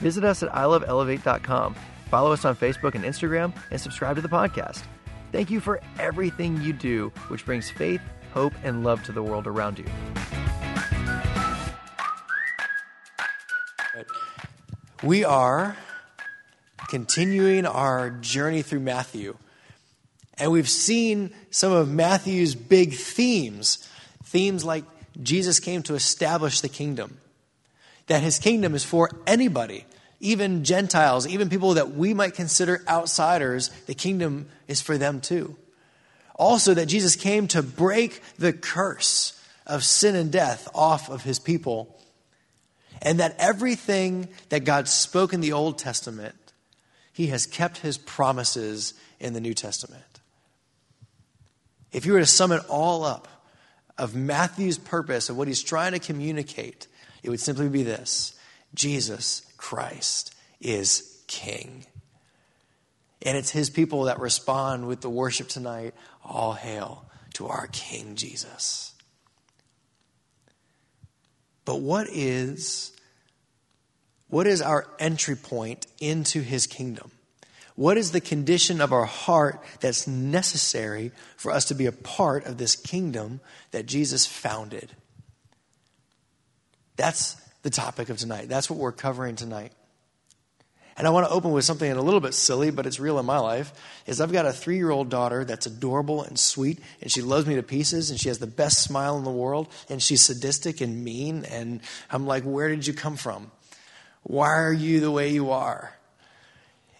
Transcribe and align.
visit 0.00 0.24
us 0.24 0.42
at 0.42 0.50
iloveelevate.com, 0.52 1.76
follow 2.10 2.32
us 2.32 2.44
on 2.44 2.56
Facebook 2.56 2.94
and 2.94 3.04
Instagram, 3.04 3.54
and 3.70 3.80
subscribe 3.80 4.16
to 4.16 4.22
the 4.22 4.28
podcast. 4.28 4.82
Thank 5.32 5.50
you 5.50 5.60
for 5.60 5.80
everything 5.98 6.60
you 6.60 6.72
do, 6.72 7.12
which 7.28 7.44
brings 7.44 7.70
faith, 7.70 8.02
hope, 8.32 8.52
and 8.64 8.82
love 8.82 9.02
to 9.04 9.12
the 9.12 9.22
world 9.22 9.46
around 9.46 9.78
you. 9.78 9.86
We 15.02 15.24
are 15.24 15.76
continuing 16.88 17.64
our 17.64 18.10
journey 18.10 18.62
through 18.62 18.80
Matthew. 18.80 19.36
And 20.38 20.50
we've 20.50 20.68
seen 20.68 21.30
some 21.50 21.72
of 21.72 21.88
Matthew's 21.88 22.54
big 22.54 22.94
themes. 22.94 23.88
Themes 24.24 24.64
like 24.64 24.84
Jesus 25.22 25.60
came 25.60 25.82
to 25.84 25.94
establish 25.94 26.60
the 26.60 26.68
kingdom, 26.68 27.18
that 28.08 28.22
his 28.22 28.38
kingdom 28.38 28.74
is 28.74 28.84
for 28.84 29.10
anybody, 29.26 29.84
even 30.20 30.64
Gentiles, 30.64 31.26
even 31.26 31.48
people 31.48 31.74
that 31.74 31.92
we 31.92 32.12
might 32.12 32.34
consider 32.34 32.84
outsiders, 32.86 33.68
the 33.86 33.94
kingdom 33.94 34.46
is 34.68 34.80
for 34.80 34.98
them 34.98 35.20
too. 35.20 35.56
Also, 36.34 36.74
that 36.74 36.86
Jesus 36.86 37.16
came 37.16 37.48
to 37.48 37.62
break 37.62 38.22
the 38.36 38.52
curse 38.52 39.38
of 39.66 39.82
sin 39.84 40.14
and 40.14 40.30
death 40.30 40.68
off 40.74 41.08
of 41.08 41.22
his 41.22 41.38
people, 41.38 41.98
and 43.02 43.20
that 43.20 43.34
everything 43.38 44.28
that 44.50 44.64
God 44.64 44.88
spoke 44.88 45.32
in 45.32 45.40
the 45.40 45.52
Old 45.52 45.78
Testament, 45.78 46.34
he 47.12 47.28
has 47.28 47.46
kept 47.46 47.78
his 47.78 47.96
promises 47.96 48.94
in 49.18 49.32
the 49.32 49.40
New 49.40 49.54
Testament. 49.54 50.04
If 51.92 52.06
you 52.06 52.12
were 52.12 52.20
to 52.20 52.26
sum 52.26 52.52
it 52.52 52.62
all 52.68 53.04
up 53.04 53.28
of 53.98 54.14
Matthew's 54.14 54.78
purpose, 54.78 55.28
of 55.28 55.36
what 55.36 55.48
he's 55.48 55.62
trying 55.62 55.92
to 55.92 55.98
communicate, 55.98 56.86
it 57.22 57.30
would 57.30 57.40
simply 57.40 57.68
be 57.68 57.82
this 57.82 58.38
Jesus 58.74 59.42
Christ 59.60 60.34
is 60.58 61.22
King. 61.26 61.84
And 63.22 63.36
it's 63.36 63.50
his 63.50 63.68
people 63.68 64.04
that 64.04 64.18
respond 64.18 64.88
with 64.88 65.02
the 65.02 65.10
worship 65.10 65.48
tonight 65.48 65.94
all 66.24 66.54
hail 66.54 67.04
to 67.34 67.46
our 67.46 67.68
King 67.70 68.16
Jesus. 68.16 68.94
But 71.66 71.80
what 71.80 72.08
is 72.10 72.92
what 74.28 74.46
is 74.46 74.62
our 74.62 74.88
entry 74.98 75.36
point 75.36 75.86
into 76.00 76.40
his 76.40 76.66
kingdom? 76.66 77.10
What 77.76 77.98
is 77.98 78.12
the 78.12 78.20
condition 78.20 78.80
of 78.80 78.92
our 78.92 79.04
heart 79.04 79.62
that's 79.80 80.06
necessary 80.06 81.12
for 81.36 81.52
us 81.52 81.66
to 81.66 81.74
be 81.74 81.86
a 81.86 81.92
part 81.92 82.46
of 82.46 82.56
this 82.56 82.76
kingdom 82.76 83.40
that 83.72 83.86
Jesus 83.86 84.26
founded? 84.26 84.92
That's 86.96 87.36
the 87.62 87.70
topic 87.70 88.08
of 88.08 88.18
tonight. 88.18 88.48
That's 88.48 88.70
what 88.70 88.78
we're 88.78 88.92
covering 88.92 89.36
tonight. 89.36 89.72
And 90.96 91.06
I 91.06 91.10
want 91.10 91.26
to 91.26 91.32
open 91.32 91.52
with 91.52 91.64
something 91.64 91.90
a 91.90 92.02
little 92.02 92.20
bit 92.20 92.34
silly, 92.34 92.70
but 92.70 92.86
it's 92.86 93.00
real 93.00 93.18
in 93.18 93.24
my 93.24 93.38
life. 93.38 93.72
Is 94.06 94.20
I've 94.20 94.32
got 94.32 94.44
a 94.44 94.52
three 94.52 94.76
year 94.76 94.90
old 94.90 95.08
daughter 95.08 95.44
that's 95.44 95.66
adorable 95.66 96.22
and 96.22 96.38
sweet, 96.38 96.78
and 97.00 97.10
she 97.10 97.22
loves 97.22 97.46
me 97.46 97.54
to 97.54 97.62
pieces, 97.62 98.10
and 98.10 98.20
she 98.20 98.28
has 98.28 98.38
the 98.38 98.46
best 98.46 98.82
smile 98.82 99.16
in 99.16 99.24
the 99.24 99.30
world, 99.30 99.68
and 99.88 100.02
she's 100.02 100.22
sadistic 100.22 100.80
and 100.80 101.02
mean. 101.02 101.46
And 101.46 101.80
I'm 102.10 102.26
like, 102.26 102.42
where 102.42 102.68
did 102.68 102.86
you 102.86 102.92
come 102.92 103.16
from? 103.16 103.50
Why 104.24 104.48
are 104.58 104.72
you 104.72 105.00
the 105.00 105.10
way 105.10 105.30
you 105.30 105.52
are? 105.52 105.94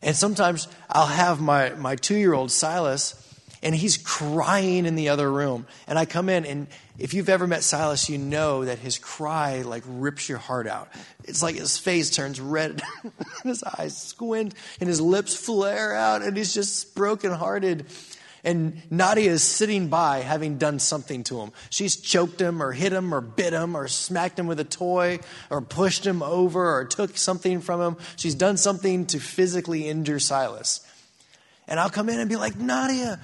And 0.03 0.17
sometimes 0.17 0.67
I'll 0.89 1.07
have 1.07 1.41
my, 1.41 1.71
my 1.71 1.97
two 1.97 2.17
year 2.17 2.33
old 2.33 2.51
Silas, 2.51 3.30
and 3.63 3.75
he's 3.75 3.99
crying 3.99 4.87
in 4.87 4.95
the 4.95 5.11
other 5.11 5.31
room. 5.31 5.67
And 5.87 5.99
I 5.99 6.07
come 6.07 6.29
in, 6.29 6.47
and 6.47 6.67
if 6.99 7.13
you've 7.13 7.29
ever 7.29 7.47
met 7.47 7.63
Silas, 7.63 8.09
you 8.09 8.17
know 8.17 8.65
that 8.65 8.79
his 8.79 8.99
cry 8.99 9.63
like 9.63 9.83
rips 9.87 10.29
your 10.29 10.39
heart 10.39 10.67
out. 10.67 10.89
It's 11.25 11.43
like 11.43 11.57
his 11.57 11.79
face 11.79 12.11
turns 12.11 12.41
red, 12.41 12.81
his 13.45 13.63
eyes 13.63 13.97
squint, 13.97 14.55
and 14.81 14.89
his 14.89 15.01
lips 15.01 15.35
flare 15.35 15.95
out, 15.95 16.23
and 16.23 16.37
he's 16.37 16.55
just 16.55 16.95
brokenhearted. 16.95 17.87
And 18.43 18.81
Nadia 18.91 19.31
is 19.31 19.43
sitting 19.43 19.89
by 19.89 20.21
having 20.21 20.57
done 20.57 20.79
something 20.79 21.25
to 21.25 21.41
him. 21.41 21.53
She's 21.69 21.97
choked 21.97 22.41
him 22.41 22.63
or 22.63 22.73
hit 22.73 22.91
him 22.91 23.13
or 23.13 23.21
bit 23.21 23.53
him 23.53 23.77
or 23.77 23.87
smacked 23.87 24.39
him 24.39 24.47
with 24.47 24.59
a 24.59 24.65
toy 24.65 25.19
or 25.51 25.61
pushed 25.61 26.07
him 26.07 26.23
over 26.23 26.75
or 26.75 26.87
took 26.87 27.19
something 27.19 27.61
from 27.61 27.83
him. 27.83 27.97
She's 28.17 28.35
done 28.35 28.57
something 28.57 29.05
to 29.07 29.21
physically 29.21 29.87
injure 29.87 30.21
Silas. 30.21 30.81
And 31.69 31.79
I'll 31.79 31.91
come 31.91 32.09
in 32.09 32.19
and 32.19 32.31
be 32.31 32.37
like, 32.37 32.57
Nadia, 32.57 33.21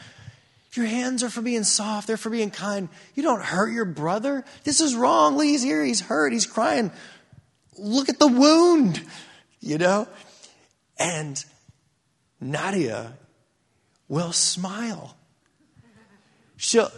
your 0.77 0.87
hands 0.87 1.23
are 1.23 1.31
for 1.31 1.43
being 1.43 1.65
soft, 1.65 2.07
they're 2.07 2.17
for 2.17 2.31
being 2.31 2.51
kind. 2.51 2.89
You 3.15 3.23
don't 3.23 3.43
hurt 3.43 3.73
your 3.73 3.85
brother. 3.85 4.45
This 4.65 4.81
is 4.81 4.95
wrong. 4.95 5.41
He's 5.41 5.63
here, 5.63 5.85
he's 5.85 6.01
hurt, 6.01 6.33
he's 6.33 6.47
crying. 6.47 6.91
Look 7.79 8.09
at 8.09 8.19
the 8.19 8.29
wound, 8.29 9.03
you 9.61 9.79
know? 9.79 10.09
And 10.99 11.45
Nadia 12.41 13.13
will 14.09 14.33
smile. 14.33 15.17
She'll, 16.57 16.91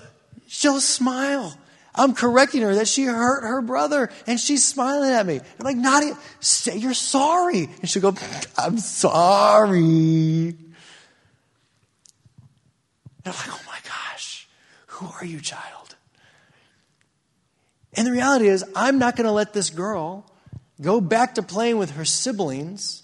she'll 0.47 0.81
smile. 0.81 1.57
I'm 1.95 2.15
correcting 2.15 2.63
her 2.63 2.77
that 2.77 2.87
she 2.87 3.05
hurt 3.05 3.43
her 3.43 3.61
brother 3.61 4.11
and 4.27 4.39
she's 4.39 4.65
smiling 4.65 5.11
at 5.11 5.27
me. 5.27 5.41
I'm 5.41 5.65
like, 5.65 5.77
Nadia, 5.77 6.17
say 6.39 6.77
you're 6.77 6.95
sorry. 6.95 7.69
And 7.81 7.91
she'll 7.91 8.03
go, 8.03 8.15
I'm 8.57 8.79
sorry. 8.79 9.75
And 13.25 13.35
I'm 13.35 13.35
like, 13.35 13.49
oh 13.49 13.68
who 14.99 15.09
are 15.21 15.25
you, 15.25 15.41
child? 15.41 15.97
And 17.95 18.07
the 18.07 18.13
reality 18.13 18.49
is, 18.49 18.65
I'm 18.75 18.99
not 18.99 19.17
going 19.17 19.27
to 19.27 19.33
let 19.33 19.53
this 19.53 19.71
girl 19.71 20.31
go 20.81 21.01
back 21.01 21.35
to 21.37 21.43
playing 21.43 21.79
with 21.79 21.93
her 21.93 22.05
siblings 22.05 23.03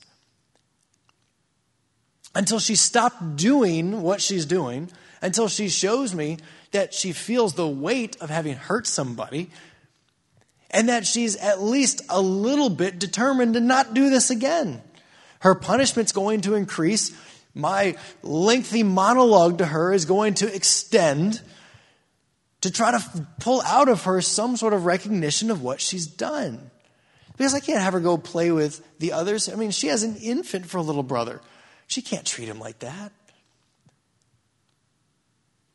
until 2.35 2.59
she 2.59 2.75
stopped 2.75 3.37
doing 3.37 4.03
what 4.03 4.21
she's 4.21 4.45
doing, 4.45 4.91
until 5.23 5.49
she 5.49 5.69
shows 5.69 6.15
me 6.15 6.39
that 6.73 6.93
she 6.93 7.13
feels 7.13 7.55
the 7.55 7.69
weight 7.69 8.17
of 8.21 8.29
having 8.29 8.55
hurt 8.55 8.87
somebody, 8.87 9.51
and 10.71 10.89
that 10.89 11.07
she's 11.07 11.37
at 11.37 11.63
least 11.63 12.03
a 12.09 12.21
little 12.21 12.71
bit 12.71 12.99
determined 12.99 13.55
to 13.55 13.61
not 13.61 13.95
do 13.95 14.11
this 14.11 14.31
again. 14.31 14.83
Her 15.41 15.55
punishment's 15.55 16.13
going 16.13 16.41
to 16.43 16.55
increase. 16.55 17.17
My 17.55 17.97
lengthy 18.23 18.83
monologue 18.83 19.59
to 19.59 19.67
her 19.67 19.93
is 19.93 20.05
going 20.05 20.35
to 20.35 20.53
extend 20.53 21.41
to 22.65 22.71
try 22.71 22.91
to 22.93 23.27
pull 23.41 23.61
out 23.61 23.91
of 23.91 24.05
her 24.05 24.23
some 24.23 24.57
sort 24.57 24.73
of 24.73 24.87
recognition 24.87 25.51
of 25.51 25.61
what 25.61 25.83
she's 25.83 26.07
done. 26.07 26.71
Because 27.37 27.53
I 27.53 27.61
can't 27.61 27.83
have 27.83 27.93
her 27.93 28.01
go 28.01 28.17
play 28.17 28.51
with 28.51 28.83
the 28.99 29.13
others. 29.13 29.51
I 29.51 29.55
mean, 29.55 29.71
she 29.71 29.89
has 29.89 30.03
an 30.03 30.17
infant 30.17 30.65
for 30.65 30.79
a 30.79 30.83
little 30.83 31.03
brother. 31.03 31.43
She 31.89 32.01
can't 32.01 32.25
treat 32.25 32.49
him 32.49 32.59
like 32.59 32.79
that. 32.79 33.13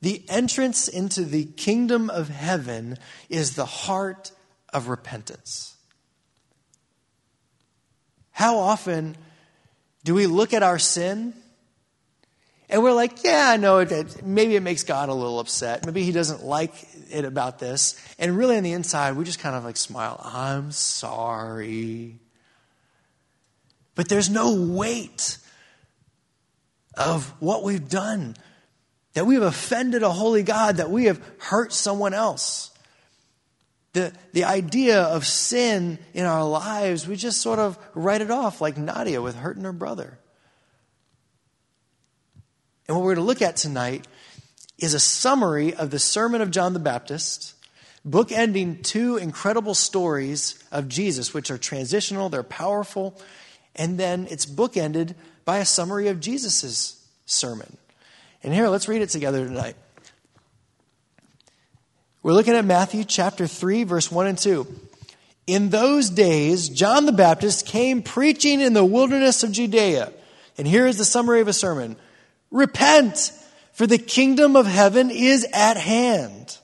The 0.02 0.24
entrance 0.30 0.88
into 0.88 1.26
the 1.26 1.46
kingdom 1.46 2.10
of 2.10 2.30
heaven 2.30 2.98
is 3.30 3.54
the 3.54 3.68
heart 3.68 4.32
of 4.74 4.88
repentance. 4.88 5.78
How 8.32 8.58
often 8.58 9.16
do 10.04 10.16
we 10.16 10.26
look 10.26 10.56
at 10.56 10.64
our 10.64 10.80
sin 10.80 11.36
and 12.70 12.84
we're 12.84 12.94
like, 12.94 13.24
yeah, 13.24 13.50
I 13.50 13.58
know 13.58 13.84
maybe 14.24 14.56
it 14.56 14.62
makes 14.62 14.84
God 14.84 15.10
a 15.10 15.14
little 15.14 15.40
upset. 15.40 15.86
Maybe 15.86 16.04
he 16.04 16.12
doesn't 16.12 16.44
like 16.44 16.74
it 17.10 17.26
about 17.26 17.58
this. 17.58 18.00
And 18.20 18.38
really 18.38 18.58
on 18.58 18.64
the 18.64 18.74
inside, 18.74 19.16
we 19.16 19.24
just 19.26 19.40
kind 19.40 19.56
of 19.56 19.64
like 19.64 19.76
smile, 19.76 20.22
I'm 20.24 20.72
sorry. 20.72 22.20
But 23.96 24.08
there's 24.08 24.30
no 24.30 24.54
weight 24.54 25.40
of 26.96 27.34
what 27.42 27.64
we've 27.64 27.90
done, 27.90 28.36
that 29.14 29.26
we 29.26 29.34
have 29.34 29.44
offended 29.44 30.04
a 30.04 30.10
holy 30.10 30.44
God, 30.44 30.78
that 30.78 30.92
we 30.92 31.06
have 31.06 31.20
hurt 31.40 31.74
someone 31.74 32.14
else. 32.14 32.72
The, 33.94 34.14
the 34.34 34.44
idea 34.44 35.02
of 35.02 35.26
sin 35.26 35.98
in 36.14 36.26
our 36.26 36.48
lives, 36.48 37.08
we 37.08 37.16
just 37.16 37.42
sort 37.42 37.58
of 37.58 37.80
write 37.96 38.22
it 38.22 38.30
off 38.30 38.62
like 38.62 38.78
Nadia 38.78 39.22
with 39.22 39.36
hurting 39.36 39.64
her 39.64 39.74
brother. 39.74 40.20
And 42.90 42.98
what 42.98 43.06
we're 43.06 43.14
going 43.14 43.24
to 43.24 43.28
look 43.28 43.44
at 43.44 43.56
tonight 43.56 44.08
is 44.80 44.96
a 44.96 45.00
summary 45.00 45.76
of 45.76 45.92
the 45.92 46.00
sermon 46.00 46.42
of 46.42 46.50
John 46.50 46.74
the 46.74 46.80
Baptist, 46.80 47.54
bookending 48.04 48.82
two 48.82 49.18
incredible 49.18 49.76
stories 49.76 50.58
of 50.72 50.88
Jesus, 50.88 51.32
which 51.32 51.52
are 51.52 51.60
transitional, 51.60 52.30
they're 52.30 52.42
powerful, 52.42 53.22
and 53.76 54.00
then 54.00 54.26
it's 54.32 54.48
bookended 54.48 55.14
by 55.46 55.60
a 55.60 55.66
summary 55.66 56.08
of 56.08 56.20
Jesus' 56.20 57.08
sermon. 57.28 57.78
And 58.42 58.56
here, 58.56 58.68
let's 58.70 58.88
read 58.88 59.04
it 59.04 59.10
together 59.10 59.46
tonight. 59.46 59.76
We're 62.24 62.34
looking 62.34 62.56
at 62.56 62.66
Matthew 62.66 63.04
chapter 63.04 63.46
3, 63.46 63.84
verse 63.84 64.12
1 64.12 64.26
and 64.26 64.38
2. 64.40 64.66
In 65.46 65.70
those 65.70 66.10
days, 66.10 66.70
John 66.70 67.06
the 67.06 67.12
Baptist 67.12 67.68
came 67.68 68.02
preaching 68.02 68.62
in 68.62 68.74
the 68.74 68.84
wilderness 68.84 69.44
of 69.44 69.52
Judea. 69.52 70.12
And 70.58 70.68
here 70.68 70.88
is 70.88 70.98
the 70.98 71.06
summary 71.06 71.42
of 71.42 71.48
a 71.48 71.54
sermon 71.54 71.96
Repent, 72.52 73.32
for 73.74 73.88
the 73.88 73.98
kingdom 73.98 74.56
of 74.56 74.66
heaven 74.66 75.12
is 75.12 75.46
at 75.54 75.78
hand. 75.78 76.58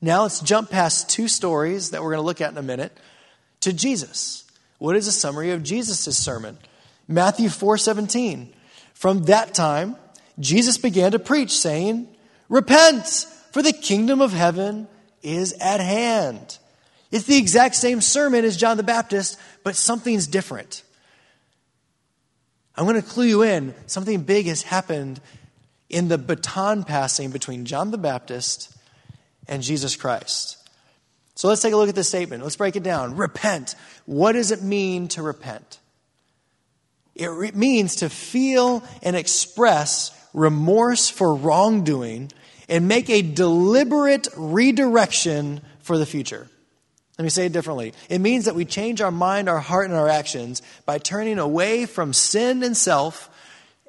Now 0.00 0.22
let's 0.22 0.40
jump 0.40 0.70
past 0.70 1.08
two 1.08 1.28
stories 1.28 1.90
that 1.90 2.02
we're 2.02 2.10
going 2.10 2.22
to 2.22 2.26
look 2.26 2.40
at 2.40 2.50
in 2.50 2.58
a 2.58 2.62
minute 2.62 2.96
to 3.60 3.72
Jesus. 3.72 4.44
What 4.78 4.96
is 4.96 5.06
a 5.06 5.12
summary 5.12 5.52
of 5.52 5.62
Jesus' 5.62 6.18
sermon? 6.18 6.58
Matthew 7.06 7.48
4:17. 7.48 8.48
From 8.94 9.24
that 9.24 9.54
time, 9.54 9.96
Jesus 10.38 10.78
began 10.78 11.12
to 11.12 11.18
preach, 11.18 11.56
saying, 11.56 12.08
Repent, 12.48 13.26
for 13.52 13.62
the 13.62 13.72
kingdom 13.72 14.20
of 14.20 14.32
heaven 14.32 14.88
is 15.22 15.52
at 15.60 15.80
hand. 15.80 16.58
It's 17.10 17.26
the 17.26 17.36
exact 17.36 17.74
same 17.74 18.00
sermon 18.00 18.44
as 18.44 18.56
John 18.56 18.76
the 18.76 18.82
Baptist, 18.82 19.38
but 19.62 19.76
something's 19.76 20.26
different. 20.26 20.82
I'm 22.76 22.86
going 22.86 23.00
to 23.00 23.06
clue 23.06 23.26
you 23.26 23.42
in. 23.42 23.74
Something 23.86 24.22
big 24.22 24.46
has 24.46 24.62
happened 24.62 25.20
in 25.88 26.08
the 26.08 26.18
baton 26.18 26.84
passing 26.84 27.30
between 27.30 27.64
John 27.64 27.90
the 27.90 27.98
Baptist 27.98 28.74
and 29.46 29.62
Jesus 29.62 29.94
Christ. 29.94 30.56
So 31.34 31.48
let's 31.48 31.62
take 31.62 31.72
a 31.72 31.76
look 31.76 31.88
at 31.88 31.94
this 31.94 32.08
statement. 32.08 32.42
Let's 32.42 32.56
break 32.56 32.76
it 32.76 32.82
down. 32.82 33.16
Repent. 33.16 33.74
What 34.06 34.32
does 34.32 34.50
it 34.50 34.62
mean 34.62 35.08
to 35.08 35.22
repent? 35.22 35.78
It 37.14 37.26
re- 37.26 37.50
means 37.52 37.96
to 37.96 38.08
feel 38.08 38.82
and 39.02 39.16
express 39.16 40.18
remorse 40.32 41.10
for 41.10 41.34
wrongdoing 41.34 42.32
and 42.68 42.88
make 42.88 43.10
a 43.10 43.22
deliberate 43.22 44.28
redirection 44.36 45.60
for 45.80 45.98
the 45.98 46.06
future. 46.06 46.48
Let 47.22 47.26
me 47.26 47.30
say 47.30 47.46
it 47.46 47.52
differently. 47.52 47.94
It 48.08 48.18
means 48.18 48.46
that 48.46 48.56
we 48.56 48.64
change 48.64 49.00
our 49.00 49.12
mind, 49.12 49.48
our 49.48 49.60
heart, 49.60 49.88
and 49.88 49.96
our 49.96 50.08
actions 50.08 50.60
by 50.86 50.98
turning 50.98 51.38
away 51.38 51.86
from 51.86 52.12
sin 52.12 52.64
and 52.64 52.76
self 52.76 53.30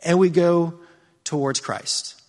and 0.04 0.20
we 0.20 0.30
go 0.30 0.76
towards 1.24 1.60
Christ. 1.60 2.22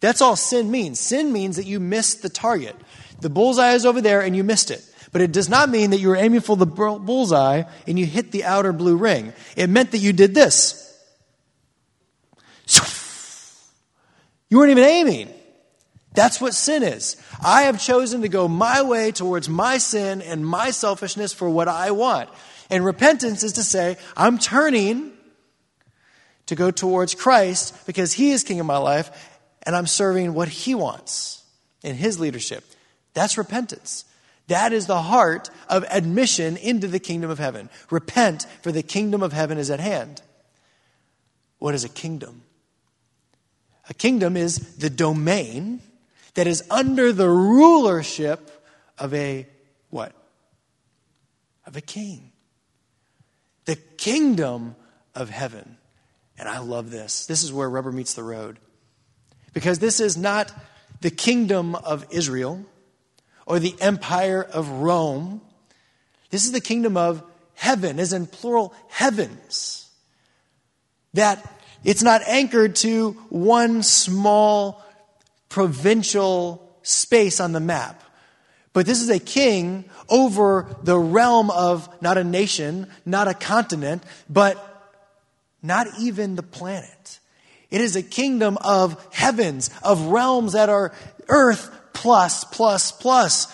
That's 0.00 0.22
all 0.22 0.36
sin 0.36 0.70
means. 0.70 0.98
Sin 0.98 1.34
means 1.34 1.56
that 1.56 1.66
you 1.66 1.80
missed 1.80 2.22
the 2.22 2.30
target. 2.30 2.74
The 3.20 3.28
bullseye 3.28 3.72
is 3.72 3.84
over 3.84 4.00
there 4.00 4.22
and 4.22 4.34
you 4.34 4.42
missed 4.42 4.70
it. 4.70 4.82
But 5.12 5.20
it 5.20 5.32
does 5.32 5.50
not 5.50 5.68
mean 5.68 5.90
that 5.90 6.00
you 6.00 6.08
were 6.08 6.16
aiming 6.16 6.40
for 6.40 6.56
the 6.56 6.64
bullseye 6.64 7.64
and 7.86 7.98
you 7.98 8.06
hit 8.06 8.32
the 8.32 8.44
outer 8.44 8.72
blue 8.72 8.96
ring. 8.96 9.34
It 9.54 9.68
meant 9.68 9.90
that 9.90 9.98
you 9.98 10.14
did 10.14 10.34
this. 10.34 10.82
You 14.48 14.56
weren't 14.56 14.70
even 14.70 14.84
aiming. 14.84 15.34
That's 16.18 16.40
what 16.40 16.52
sin 16.52 16.82
is. 16.82 17.16
I 17.44 17.62
have 17.62 17.80
chosen 17.80 18.22
to 18.22 18.28
go 18.28 18.48
my 18.48 18.82
way 18.82 19.12
towards 19.12 19.48
my 19.48 19.78
sin 19.78 20.20
and 20.20 20.44
my 20.44 20.72
selfishness 20.72 21.32
for 21.32 21.48
what 21.48 21.68
I 21.68 21.92
want. 21.92 22.28
And 22.70 22.84
repentance 22.84 23.44
is 23.44 23.52
to 23.52 23.62
say, 23.62 23.96
I'm 24.16 24.36
turning 24.36 25.12
to 26.46 26.56
go 26.56 26.72
towards 26.72 27.14
Christ 27.14 27.86
because 27.86 28.12
He 28.12 28.32
is 28.32 28.42
King 28.42 28.58
of 28.58 28.66
my 28.66 28.78
life 28.78 29.38
and 29.62 29.76
I'm 29.76 29.86
serving 29.86 30.34
what 30.34 30.48
He 30.48 30.74
wants 30.74 31.44
in 31.84 31.94
His 31.94 32.18
leadership. 32.18 32.64
That's 33.14 33.38
repentance. 33.38 34.04
That 34.48 34.72
is 34.72 34.88
the 34.88 35.02
heart 35.02 35.50
of 35.68 35.84
admission 35.88 36.56
into 36.56 36.88
the 36.88 36.98
kingdom 36.98 37.30
of 37.30 37.38
heaven. 37.38 37.70
Repent, 37.90 38.44
for 38.62 38.72
the 38.72 38.82
kingdom 38.82 39.22
of 39.22 39.32
heaven 39.32 39.56
is 39.56 39.70
at 39.70 39.78
hand. 39.78 40.20
What 41.60 41.76
is 41.76 41.84
a 41.84 41.88
kingdom? 41.88 42.42
A 43.88 43.94
kingdom 43.94 44.36
is 44.36 44.78
the 44.78 44.90
domain 44.90 45.80
that 46.38 46.46
is 46.46 46.62
under 46.70 47.12
the 47.12 47.28
rulership 47.28 48.64
of 48.96 49.12
a 49.12 49.44
what? 49.90 50.12
Of 51.66 51.74
a 51.74 51.80
king. 51.80 52.30
The 53.64 53.74
kingdom 53.74 54.76
of 55.16 55.30
heaven. 55.30 55.78
And 56.38 56.48
I 56.48 56.60
love 56.60 56.92
this. 56.92 57.26
This 57.26 57.42
is 57.42 57.52
where 57.52 57.68
rubber 57.68 57.90
meets 57.90 58.14
the 58.14 58.22
road. 58.22 58.60
Because 59.52 59.80
this 59.80 59.98
is 59.98 60.16
not 60.16 60.52
the 61.00 61.10
kingdom 61.10 61.74
of 61.74 62.06
Israel 62.12 62.64
or 63.44 63.58
the 63.58 63.74
empire 63.80 64.44
of 64.44 64.68
Rome. 64.68 65.40
This 66.30 66.44
is 66.44 66.52
the 66.52 66.60
kingdom 66.60 66.96
of 66.96 67.20
heaven, 67.54 67.98
as 67.98 68.12
in 68.12 68.28
plural 68.28 68.72
heavens. 68.86 69.90
That 71.14 71.44
it's 71.82 72.04
not 72.04 72.22
anchored 72.28 72.76
to 72.76 73.14
one 73.28 73.82
small 73.82 74.84
provincial 75.48 76.78
space 76.82 77.40
on 77.40 77.52
the 77.52 77.60
map. 77.60 78.02
But 78.72 78.86
this 78.86 79.00
is 79.00 79.10
a 79.10 79.18
king 79.18 79.84
over 80.08 80.66
the 80.82 80.98
realm 80.98 81.50
of 81.50 81.88
not 82.02 82.18
a 82.18 82.24
nation, 82.24 82.88
not 83.04 83.28
a 83.28 83.34
continent, 83.34 84.02
but 84.28 84.64
not 85.62 85.86
even 85.98 86.36
the 86.36 86.42
planet. 86.42 87.18
It 87.70 87.80
is 87.80 87.96
a 87.96 88.02
kingdom 88.02 88.56
of 88.62 89.04
heavens, 89.12 89.70
of 89.82 90.06
realms 90.06 90.52
that 90.52 90.68
are 90.68 90.94
earth 91.28 91.70
plus, 91.92 92.44
plus, 92.44 92.92
plus. 92.92 93.52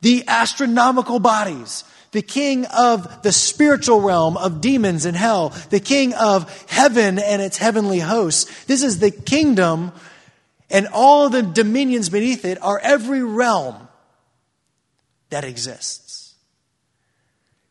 The 0.00 0.24
astronomical 0.28 1.18
bodies, 1.18 1.82
the 2.12 2.22
king 2.22 2.66
of 2.66 3.22
the 3.22 3.32
spiritual 3.32 4.00
realm 4.00 4.36
of 4.36 4.60
demons 4.60 5.04
and 5.06 5.16
hell, 5.16 5.50
the 5.70 5.80
king 5.80 6.14
of 6.14 6.66
heaven 6.68 7.18
and 7.18 7.42
its 7.42 7.58
heavenly 7.58 7.98
hosts. 7.98 8.64
This 8.66 8.82
is 8.82 9.00
the 9.00 9.10
kingdom, 9.10 9.92
and 10.70 10.88
all 10.92 11.30
the 11.30 11.42
dominions 11.42 12.10
beneath 12.10 12.44
it 12.44 12.62
are 12.62 12.78
every 12.82 13.22
realm 13.22 13.88
that 15.30 15.44
exists. 15.44 16.34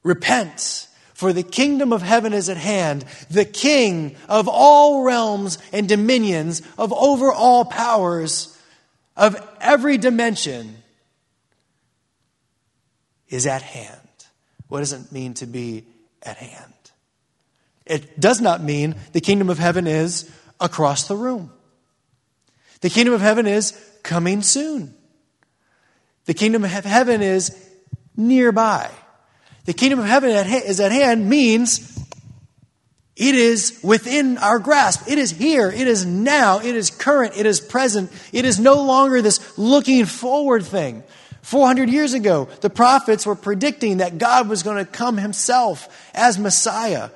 Repent, 0.03 0.87
for 1.13 1.33
the 1.33 1.43
kingdom 1.43 1.91
of 1.91 2.01
heaven 2.01 2.33
is 2.33 2.49
at 2.49 2.57
hand. 2.57 3.03
The 3.29 3.45
king 3.45 4.15
of 4.29 4.47
all 4.47 5.03
realms 5.03 5.57
and 5.73 5.89
dominions, 5.89 6.61
of 6.77 6.93
over 6.93 7.31
all 7.31 7.65
powers, 7.65 8.57
of 9.15 9.35
every 9.59 9.97
dimension, 9.97 10.77
is 13.29 13.45
at 13.45 13.61
hand. 13.61 13.99
What 14.67 14.79
does 14.79 14.93
it 14.93 15.11
mean 15.11 15.33
to 15.35 15.45
be 15.45 15.85
at 16.23 16.37
hand? 16.37 16.73
It 17.85 18.19
does 18.19 18.41
not 18.41 18.61
mean 18.61 18.95
the 19.13 19.21
kingdom 19.21 19.49
of 19.49 19.59
heaven 19.59 19.87
is 19.87 20.29
across 20.59 21.07
the 21.07 21.15
room. 21.15 21.51
The 22.81 22.89
kingdom 22.89 23.13
of 23.13 23.21
heaven 23.21 23.47
is 23.47 23.71
coming 24.03 24.41
soon. 24.41 24.93
The 26.25 26.33
kingdom 26.33 26.63
of 26.63 26.71
heaven 26.71 27.21
is 27.21 27.55
nearby. 28.15 28.89
The 29.65 29.73
kingdom 29.73 29.99
of 29.99 30.05
heaven 30.05 30.29
is 30.29 30.79
at 30.79 30.91
hand 30.91 31.29
means 31.29 31.97
it 33.15 33.33
is 33.33 33.79
within 33.83 34.37
our 34.37 34.59
grasp. 34.59 35.09
It 35.09 35.17
is 35.17 35.31
here. 35.31 35.71
It 35.71 35.87
is 35.87 36.05
now. 36.05 36.59
It 36.59 36.75
is 36.75 36.91
current. 36.91 37.35
It 37.35 37.45
is 37.45 37.59
present. 37.59 38.11
It 38.31 38.45
is 38.45 38.59
no 38.59 38.83
longer 38.83 39.21
this 39.21 39.57
looking 39.57 40.05
forward 40.05 40.65
thing. 40.65 41.03
400 41.41 41.89
years 41.89 42.13
ago, 42.13 42.47
the 42.61 42.69
prophets 42.69 43.25
were 43.25 43.35
predicting 43.35 43.97
that 43.97 44.17
God 44.17 44.49
was 44.49 44.63
going 44.63 44.77
to 44.77 44.91
come 44.91 45.17
himself 45.17 46.11
as 46.13 46.37
Messiah. 46.37 47.09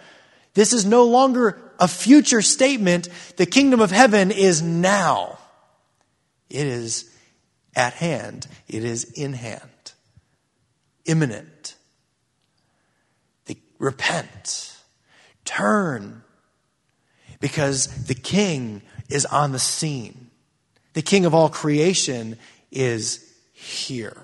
This 0.54 0.74
is 0.74 0.86
no 0.86 1.04
longer 1.04 1.62
a 1.80 1.88
future 1.88 2.42
statement. 2.42 3.10
The 3.38 3.46
kingdom 3.46 3.80
of 3.80 3.92
heaven 3.92 4.32
is 4.32 4.62
now. 4.62 5.38
It 6.52 6.68
is 6.68 7.10
at 7.76 7.94
hand. 7.94 8.48
It 8.68 8.84
is 8.84 9.06
in 9.06 9.34
hand. 9.34 9.94
Imminent. 11.06 11.76
Repent. 13.80 14.78
Turn. 15.44 16.24
Because 17.40 18.06
the 18.06 18.14
king 18.14 18.84
is 19.10 19.26
on 19.26 19.54
the 19.54 19.60
scene. 19.60 20.30
The 20.94 21.02
king 21.02 21.26
of 21.26 21.34
all 21.34 21.50
creation 21.50 22.38
is 22.70 23.34
here. 23.54 24.18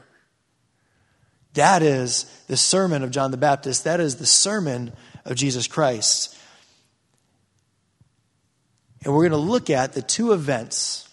That 1.53 1.81
is 1.81 2.25
the 2.47 2.57
sermon 2.57 3.03
of 3.03 3.09
John 3.09 3.31
the 3.31 3.37
Baptist. 3.37 3.85
That 3.85 3.99
is 3.99 4.17
the 4.17 4.27
sermon 4.27 4.93
of 5.25 5.35
Jesus 5.35 5.65
Christ. 5.65 6.37
And 9.03 9.13
we're 9.13 9.27
going 9.27 9.31
to 9.31 9.49
look 9.49 9.69
at 9.69 9.93
the 9.93 10.01
two 10.01 10.33
events 10.33 11.06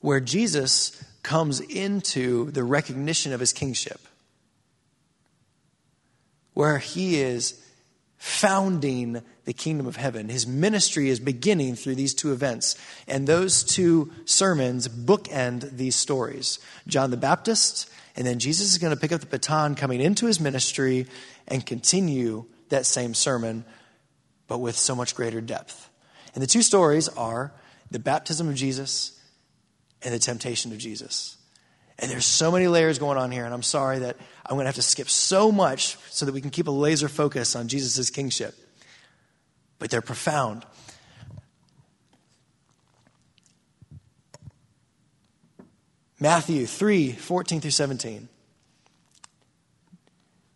where 0.00 0.20
Jesus 0.20 1.02
comes 1.22 1.60
into 1.60 2.50
the 2.52 2.64
recognition 2.64 3.32
of 3.32 3.40
his 3.40 3.52
kingship, 3.52 4.00
where 6.54 6.78
he 6.78 7.20
is 7.20 7.60
founding 8.18 9.22
the 9.44 9.52
kingdom 9.52 9.86
of 9.86 9.96
heaven. 9.96 10.28
His 10.28 10.46
ministry 10.46 11.08
is 11.08 11.20
beginning 11.20 11.76
through 11.76 11.94
these 11.94 12.14
two 12.14 12.32
events. 12.32 12.76
And 13.06 13.26
those 13.26 13.62
two 13.62 14.12
sermons 14.24 14.88
bookend 14.88 15.76
these 15.76 15.96
stories 15.96 16.58
John 16.86 17.10
the 17.10 17.16
Baptist, 17.16 17.90
and 18.16 18.26
then 18.26 18.38
Jesus 18.38 18.72
is 18.72 18.78
going 18.78 18.94
to 18.94 19.00
pick 19.00 19.12
up 19.12 19.20
the 19.20 19.26
baton 19.26 19.74
coming 19.74 20.00
into 20.00 20.26
his 20.26 20.40
ministry 20.40 21.06
and 21.46 21.64
continue 21.64 22.46
that 22.70 22.86
same 22.86 23.14
sermon, 23.14 23.64
but 24.48 24.58
with 24.58 24.76
so 24.76 24.94
much 24.94 25.14
greater 25.14 25.40
depth. 25.40 25.88
And 26.34 26.42
the 26.42 26.48
two 26.48 26.62
stories 26.62 27.08
are 27.08 27.52
the 27.90 27.98
baptism 27.98 28.48
of 28.48 28.54
Jesus 28.54 29.15
and 30.06 30.14
the 30.14 30.20
temptation 30.20 30.70
of 30.70 30.78
Jesus. 30.78 31.36
And 31.98 32.08
there's 32.08 32.24
so 32.24 32.52
many 32.52 32.68
layers 32.68 33.00
going 33.00 33.18
on 33.18 33.32
here, 33.32 33.44
and 33.44 33.52
I'm 33.52 33.64
sorry 33.64 33.98
that 33.98 34.16
I'm 34.46 34.54
going 34.54 34.62
to 34.62 34.68
have 34.68 34.76
to 34.76 34.82
skip 34.82 35.10
so 35.10 35.50
much 35.50 35.98
so 36.10 36.24
that 36.24 36.32
we 36.32 36.40
can 36.40 36.50
keep 36.50 36.68
a 36.68 36.70
laser 36.70 37.08
focus 37.08 37.56
on 37.56 37.66
Jesus' 37.66 38.08
kingship. 38.08 38.54
But 39.80 39.90
they're 39.90 40.00
profound. 40.02 40.64
Matthew 46.20 46.66
3 46.66 47.10
14 47.10 47.60
through 47.60 47.70
17. 47.72 48.28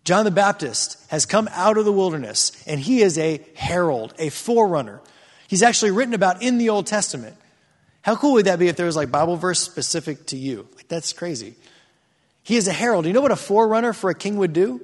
John 0.05 0.25
the 0.25 0.31
Baptist 0.31 0.97
has 1.09 1.27
come 1.27 1.49
out 1.53 1.77
of 1.77 1.85
the 1.85 1.93
wilderness, 1.93 2.53
and 2.69 2.79
he 2.79 3.03
is 3.03 3.19
a 3.19 3.45
herald, 3.57 4.15
a 4.17 4.29
forerunner. 4.29 5.01
He's 5.49 5.65
actually 5.65 5.91
written 5.91 6.15
about 6.15 6.41
in 6.41 6.59
the 6.59 6.69
Old 6.69 6.87
Testament. 6.87 7.37
How 8.03 8.17
cool 8.17 8.33
would 8.35 8.47
that 8.47 8.59
be 8.59 8.69
if 8.69 8.77
there 8.77 8.87
was 8.87 8.97
like 8.97 9.11
Bible 9.11 9.37
verse 9.37 9.61
specific 9.61 10.27
to 10.27 10.37
you? 10.37 10.67
Like 10.77 10.89
that's 10.89 11.13
crazy. 11.13 11.55
He 12.43 12.57
is 12.57 12.67
a 12.67 12.73
herald. 12.73 13.07
You 13.07 13.13
know 13.13 13.21
what 13.21 13.33
a 13.33 13.37
forerunner 13.37 13.93
for 13.93 14.11
a 14.11 14.15
king 14.15 14.37
would 14.39 14.53
do? 14.53 14.81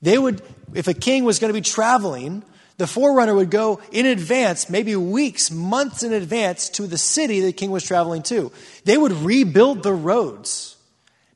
They 0.00 0.16
would, 0.16 0.42
if 0.74 0.86
a 0.86 0.94
king 0.94 1.24
was 1.24 1.38
going 1.38 1.52
to 1.52 1.58
be 1.58 1.60
traveling, 1.60 2.44
the 2.76 2.86
forerunner 2.86 3.34
would 3.34 3.50
go 3.50 3.80
in 3.90 4.06
advance, 4.06 4.70
maybe 4.70 4.94
weeks, 4.94 5.50
months 5.50 6.04
in 6.04 6.12
advance, 6.12 6.68
to 6.70 6.86
the 6.86 6.96
city 6.96 7.40
the 7.40 7.52
king 7.52 7.72
was 7.72 7.82
traveling 7.82 8.22
to. 8.24 8.52
They 8.84 8.96
would 8.96 9.12
rebuild 9.12 9.82
the 9.82 9.92
roads 9.92 10.77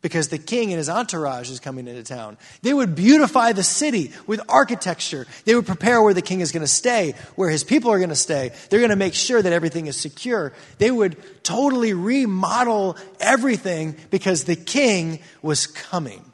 because 0.02 0.28
the 0.28 0.38
king 0.38 0.70
and 0.70 0.78
his 0.78 0.88
entourage 0.88 1.48
is 1.50 1.60
coming 1.60 1.86
into 1.86 2.02
town. 2.02 2.36
They 2.60 2.74
would 2.74 2.94
beautify 2.94 3.52
the 3.52 3.62
city 3.62 4.12
with 4.26 4.40
architecture. 4.48 5.26
They 5.44 5.54
would 5.54 5.66
prepare 5.66 6.02
where 6.02 6.12
the 6.12 6.22
king 6.22 6.40
is 6.40 6.52
going 6.52 6.62
to 6.62 6.66
stay, 6.66 7.14
where 7.36 7.48
his 7.48 7.64
people 7.64 7.90
are 7.92 7.98
going 7.98 8.10
to 8.10 8.16
stay. 8.16 8.50
They're 8.68 8.80
going 8.80 8.90
to 8.90 8.96
make 8.96 9.14
sure 9.14 9.40
that 9.40 9.52
everything 9.52 9.86
is 9.86 9.96
secure. 9.96 10.52
They 10.78 10.90
would 10.90 11.16
totally 11.44 11.94
remodel 11.94 12.96
everything 13.20 13.96
because 14.10 14.44
the 14.44 14.56
king 14.56 15.20
was 15.40 15.66
coming. 15.66 16.24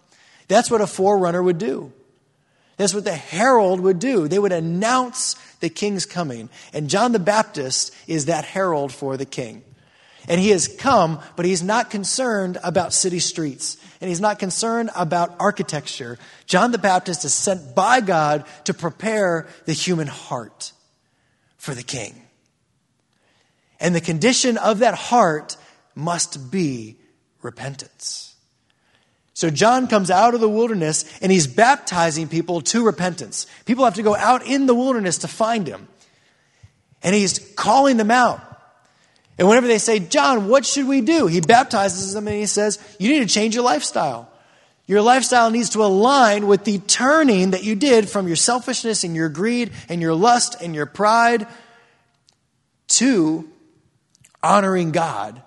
That's 0.48 0.70
what 0.70 0.80
a 0.80 0.86
forerunner 0.86 1.42
would 1.42 1.58
do. 1.58 1.92
That's 2.78 2.94
what 2.94 3.04
the 3.04 3.14
herald 3.14 3.80
would 3.80 3.98
do. 3.98 4.28
They 4.28 4.38
would 4.38 4.52
announce 4.52 5.34
the 5.60 5.68
king's 5.68 6.06
coming. 6.06 6.48
And 6.72 6.88
John 6.88 7.12
the 7.12 7.18
Baptist 7.18 7.94
is 8.06 8.26
that 8.26 8.44
herald 8.44 8.92
for 8.92 9.16
the 9.16 9.26
king. 9.26 9.62
And 10.28 10.40
he 10.40 10.50
has 10.50 10.68
come, 10.68 11.20
but 11.36 11.46
he's 11.46 11.62
not 11.62 11.90
concerned 11.90 12.58
about 12.62 12.92
city 12.92 13.18
streets. 13.18 13.78
And 14.00 14.08
he's 14.08 14.20
not 14.20 14.38
concerned 14.38 14.90
about 14.94 15.34
architecture. 15.40 16.18
John 16.46 16.70
the 16.70 16.78
Baptist 16.78 17.24
is 17.24 17.34
sent 17.34 17.74
by 17.74 18.00
God 18.00 18.44
to 18.64 18.74
prepare 18.74 19.48
the 19.64 19.72
human 19.72 20.06
heart 20.06 20.72
for 21.56 21.74
the 21.74 21.82
king. 21.82 22.14
And 23.80 23.94
the 23.94 24.00
condition 24.00 24.58
of 24.58 24.80
that 24.80 24.94
heart 24.94 25.56
must 25.94 26.50
be 26.50 26.96
repentance. 27.42 28.34
So 29.34 29.50
John 29.50 29.86
comes 29.86 30.10
out 30.10 30.34
of 30.34 30.40
the 30.40 30.48
wilderness 30.48 31.04
and 31.22 31.30
he's 31.30 31.46
baptizing 31.46 32.28
people 32.28 32.60
to 32.62 32.84
repentance. 32.84 33.46
People 33.66 33.84
have 33.84 33.94
to 33.94 34.02
go 34.02 34.16
out 34.16 34.44
in 34.44 34.66
the 34.66 34.74
wilderness 34.74 35.18
to 35.18 35.28
find 35.28 35.66
him. 35.66 35.88
And 37.02 37.14
he's 37.14 37.38
calling 37.54 37.96
them 37.96 38.10
out. 38.10 38.42
And 39.38 39.48
whenever 39.48 39.68
they 39.68 39.78
say, 39.78 40.00
John, 40.00 40.48
what 40.48 40.66
should 40.66 40.88
we 40.88 41.00
do? 41.00 41.28
He 41.28 41.40
baptizes 41.40 42.12
them 42.12 42.26
and 42.26 42.36
he 42.36 42.46
says, 42.46 42.78
You 42.98 43.10
need 43.10 43.20
to 43.20 43.32
change 43.32 43.54
your 43.54 43.64
lifestyle. 43.64 44.28
Your 44.86 45.02
lifestyle 45.02 45.50
needs 45.50 45.70
to 45.70 45.84
align 45.84 46.46
with 46.46 46.64
the 46.64 46.78
turning 46.78 47.50
that 47.50 47.62
you 47.62 47.74
did 47.74 48.08
from 48.08 48.26
your 48.26 48.36
selfishness 48.36 49.04
and 49.04 49.14
your 49.14 49.28
greed 49.28 49.70
and 49.88 50.00
your 50.00 50.14
lust 50.14 50.60
and 50.62 50.74
your 50.74 50.86
pride 50.86 51.46
to 52.88 53.48
honoring 54.42 54.92
God 54.92 55.42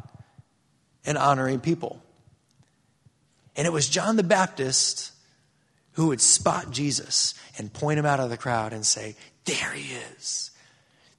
and 1.06 1.18
honoring 1.18 1.60
people. 1.60 2.02
And 3.56 3.66
it 3.66 3.74
was 3.74 3.90
John 3.90 4.16
the 4.16 4.24
Baptist 4.24 5.12
who 5.94 6.08
would 6.08 6.22
spot 6.22 6.72
Jesus 6.72 7.34
and 7.58 7.74
point 7.74 8.00
him 8.00 8.06
out 8.06 8.20
of 8.20 8.30
the 8.30 8.38
crowd 8.38 8.74
and 8.74 8.86
say, 8.86 9.16
There 9.46 9.74
he 9.74 9.96
is, 9.96 10.51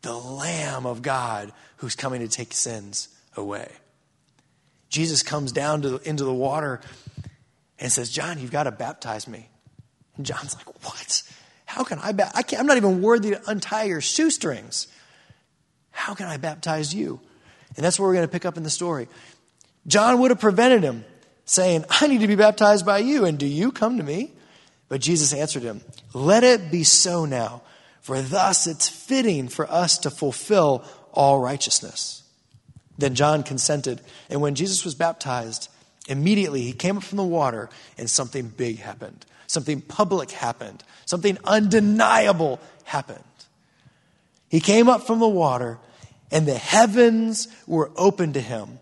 the 0.02 0.14
Lamb 0.14 0.86
of 0.86 1.02
God 1.02 1.52
who's 1.76 1.94
coming 1.94 2.20
to 2.20 2.28
take 2.28 2.52
sins 2.52 3.08
away. 3.36 3.70
Jesus 4.88 5.22
comes 5.22 5.52
down 5.52 5.82
to, 5.82 5.96
into 6.08 6.24
the 6.24 6.34
water 6.34 6.80
and 7.78 7.90
says, 7.90 8.10
John, 8.10 8.38
you've 8.38 8.50
got 8.50 8.64
to 8.64 8.72
baptize 8.72 9.26
me. 9.26 9.48
And 10.16 10.26
John's 10.26 10.54
like, 10.54 10.84
What? 10.84 11.22
How 11.64 11.84
can 11.84 11.98
I, 11.98 12.12
I'm 12.58 12.66
not 12.66 12.76
even 12.76 13.00
worthy 13.00 13.30
to 13.30 13.50
untie 13.50 13.84
your 13.84 14.02
shoestrings. 14.02 14.88
How 15.90 16.14
can 16.14 16.26
I 16.26 16.36
baptize 16.36 16.94
you? 16.94 17.20
And 17.76 17.84
that's 17.84 17.98
where 17.98 18.08
we're 18.08 18.14
going 18.14 18.26
to 18.26 18.32
pick 18.32 18.44
up 18.44 18.58
in 18.58 18.62
the 18.62 18.70
story. 18.70 19.08
John 19.86 20.20
would 20.20 20.30
have 20.30 20.40
prevented 20.40 20.82
him 20.82 21.04
saying, 21.46 21.84
I 21.88 22.06
need 22.08 22.20
to 22.20 22.26
be 22.26 22.36
baptized 22.36 22.84
by 22.84 22.98
you, 22.98 23.24
and 23.24 23.38
do 23.38 23.46
you 23.46 23.72
come 23.72 23.96
to 23.96 24.02
me? 24.02 24.32
But 24.88 25.00
Jesus 25.00 25.32
answered 25.32 25.62
him, 25.62 25.80
Let 26.12 26.44
it 26.44 26.70
be 26.70 26.84
so 26.84 27.24
now, 27.24 27.62
for 28.02 28.20
thus 28.20 28.66
it's 28.66 28.88
fitting 28.88 29.48
for 29.48 29.70
us 29.70 29.98
to 29.98 30.10
fulfill 30.10 30.84
all 31.12 31.40
righteousness. 31.40 32.22
Then 32.98 33.14
John 33.14 33.42
consented, 33.42 34.00
and 34.28 34.40
when 34.40 34.54
Jesus 34.54 34.84
was 34.84 34.94
baptized, 34.94 35.68
immediately 36.08 36.60
he 36.62 36.72
came 36.72 36.98
up 36.98 37.04
from 37.04 37.16
the 37.16 37.24
water, 37.24 37.70
and 37.96 38.10
something 38.10 38.48
big 38.48 38.78
happened. 38.78 39.24
Something 39.46 39.80
public 39.80 40.30
happened. 40.30 40.84
Something 41.06 41.38
undeniable 41.44 42.60
happened. 42.84 43.24
He 44.48 44.60
came 44.60 44.88
up 44.88 45.06
from 45.06 45.18
the 45.18 45.28
water, 45.28 45.78
and 46.30 46.46
the 46.46 46.58
heavens 46.58 47.48
were 47.66 47.90
opened 47.96 48.34
to 48.34 48.40
him 48.40 48.78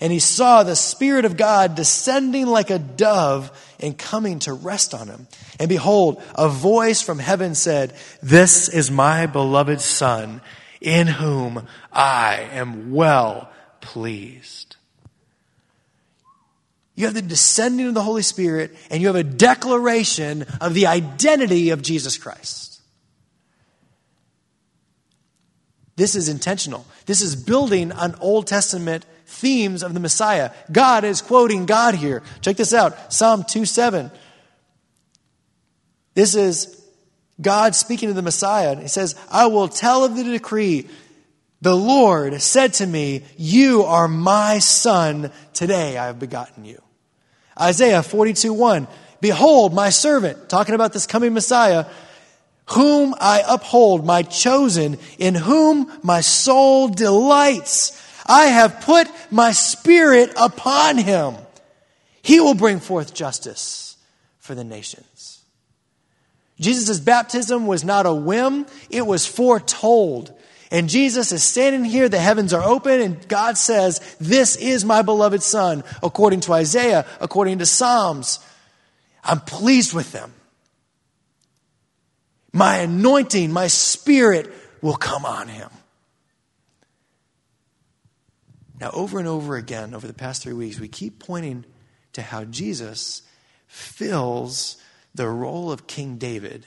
and 0.00 0.12
he 0.12 0.18
saw 0.18 0.62
the 0.62 0.76
Spirit 0.76 1.24
of 1.24 1.36
God 1.36 1.74
descending 1.74 2.46
like 2.46 2.70
a 2.70 2.78
dove 2.78 3.50
and 3.80 3.96
coming 3.96 4.38
to 4.40 4.52
rest 4.52 4.94
on 4.94 5.08
him. 5.08 5.28
And 5.58 5.68
behold, 5.68 6.22
a 6.34 6.48
voice 6.48 7.02
from 7.02 7.18
heaven 7.18 7.54
said, 7.54 7.94
This 8.22 8.68
is 8.68 8.90
my 8.90 9.26
beloved 9.26 9.80
Son, 9.80 10.40
in 10.80 11.06
whom 11.06 11.66
I 11.92 12.48
am 12.52 12.92
well 12.92 13.50
pleased. 13.80 14.76
You 16.94 17.04
have 17.04 17.14
the 17.14 17.22
descending 17.22 17.86
of 17.86 17.94
the 17.94 18.02
Holy 18.02 18.22
Spirit, 18.22 18.74
and 18.90 19.00
you 19.00 19.06
have 19.06 19.16
a 19.16 19.22
declaration 19.22 20.44
of 20.60 20.74
the 20.74 20.88
identity 20.88 21.70
of 21.70 21.80
Jesus 21.80 22.18
Christ. 22.18 22.77
This 25.98 26.14
is 26.14 26.28
intentional. 26.28 26.86
This 27.06 27.22
is 27.22 27.34
building 27.34 27.90
on 27.90 28.14
Old 28.20 28.46
Testament 28.46 29.04
themes 29.26 29.82
of 29.82 29.94
the 29.94 30.00
Messiah. 30.00 30.52
God 30.70 31.02
is 31.02 31.20
quoting 31.20 31.66
God 31.66 31.96
here. 31.96 32.22
Check 32.40 32.56
this 32.56 32.72
out 32.72 33.12
Psalm 33.12 33.42
2 33.42 33.64
7. 33.64 34.12
This 36.14 36.36
is 36.36 36.80
God 37.40 37.74
speaking 37.74 38.10
to 38.10 38.14
the 38.14 38.22
Messiah. 38.22 38.70
And 38.70 38.80
He 38.80 38.86
says, 38.86 39.16
I 39.28 39.46
will 39.46 39.66
tell 39.66 40.04
of 40.04 40.14
the 40.14 40.22
decree. 40.22 40.86
The 41.62 41.74
Lord 41.74 42.40
said 42.40 42.74
to 42.74 42.86
me, 42.86 43.24
You 43.36 43.82
are 43.82 44.06
my 44.06 44.60
son. 44.60 45.32
Today 45.52 45.98
I 45.98 46.06
have 46.06 46.20
begotten 46.20 46.64
you. 46.64 46.80
Isaiah 47.60 48.04
42 48.04 48.52
1. 48.52 48.86
Behold, 49.20 49.74
my 49.74 49.90
servant, 49.90 50.48
talking 50.48 50.76
about 50.76 50.92
this 50.92 51.08
coming 51.08 51.34
Messiah, 51.34 51.86
whom 52.70 53.14
I 53.20 53.42
uphold, 53.46 54.04
my 54.04 54.22
chosen, 54.22 54.98
in 55.18 55.34
whom 55.34 55.90
my 56.02 56.20
soul 56.20 56.88
delights. 56.88 57.92
I 58.26 58.46
have 58.46 58.82
put 58.82 59.08
my 59.30 59.52
spirit 59.52 60.32
upon 60.36 60.98
him. 60.98 61.34
He 62.22 62.40
will 62.40 62.54
bring 62.54 62.80
forth 62.80 63.14
justice 63.14 63.96
for 64.38 64.54
the 64.54 64.64
nations. 64.64 65.42
Jesus' 66.60 67.00
baptism 67.00 67.66
was 67.66 67.84
not 67.84 68.06
a 68.06 68.12
whim, 68.12 68.66
it 68.90 69.06
was 69.06 69.26
foretold. 69.26 70.32
And 70.70 70.90
Jesus 70.90 71.32
is 71.32 71.42
standing 71.42 71.84
here, 71.84 72.10
the 72.10 72.18
heavens 72.18 72.52
are 72.52 72.62
open, 72.62 73.00
and 73.00 73.28
God 73.28 73.56
says, 73.56 74.00
This 74.20 74.56
is 74.56 74.84
my 74.84 75.00
beloved 75.00 75.42
Son, 75.42 75.82
according 76.02 76.40
to 76.40 76.52
Isaiah, 76.52 77.06
according 77.20 77.60
to 77.60 77.66
Psalms. 77.66 78.40
I'm 79.24 79.40
pleased 79.40 79.94
with 79.94 80.12
them. 80.12 80.34
My 82.58 82.78
anointing, 82.78 83.52
my 83.52 83.68
spirit 83.68 84.52
will 84.82 84.96
come 84.96 85.24
on 85.24 85.46
him. 85.46 85.70
Now, 88.80 88.90
over 88.90 89.20
and 89.20 89.28
over 89.28 89.56
again, 89.56 89.94
over 89.94 90.08
the 90.08 90.12
past 90.12 90.42
three 90.42 90.52
weeks, 90.52 90.80
we 90.80 90.88
keep 90.88 91.20
pointing 91.20 91.64
to 92.14 92.22
how 92.22 92.42
Jesus 92.42 93.22
fills 93.68 94.76
the 95.14 95.28
role 95.28 95.70
of 95.70 95.86
King 95.86 96.16
David. 96.16 96.66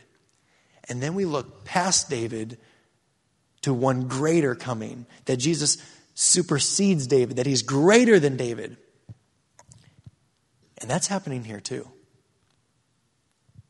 And 0.88 1.04
then 1.04 1.14
we 1.14 1.26
look 1.26 1.66
past 1.66 2.10
David 2.10 2.58
to 3.64 3.74
one 3.74 4.08
greater 4.08 4.56
coming, 4.56 5.06
that 5.26 5.38
Jesus 5.38 5.78
supersedes 6.14 7.06
David, 7.06 7.36
that 7.36 7.46
he's 7.46 7.64
greater 7.64 8.18
than 8.18 8.38
David. 8.38 8.78
And 10.78 10.90
that's 10.90 11.08
happening 11.08 11.44
here 11.44 11.60
too. 11.60 11.86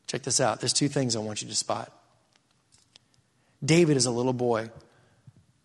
Check 0.06 0.22
this 0.22 0.40
out. 0.40 0.60
There's 0.60 0.72
two 0.72 0.88
things 0.88 1.16
I 1.16 1.18
want 1.18 1.42
you 1.42 1.48
to 1.48 1.54
spot. 1.56 1.92
David 3.64 3.96
is 3.96 4.06
a 4.06 4.10
little 4.10 4.32
boy, 4.32 4.70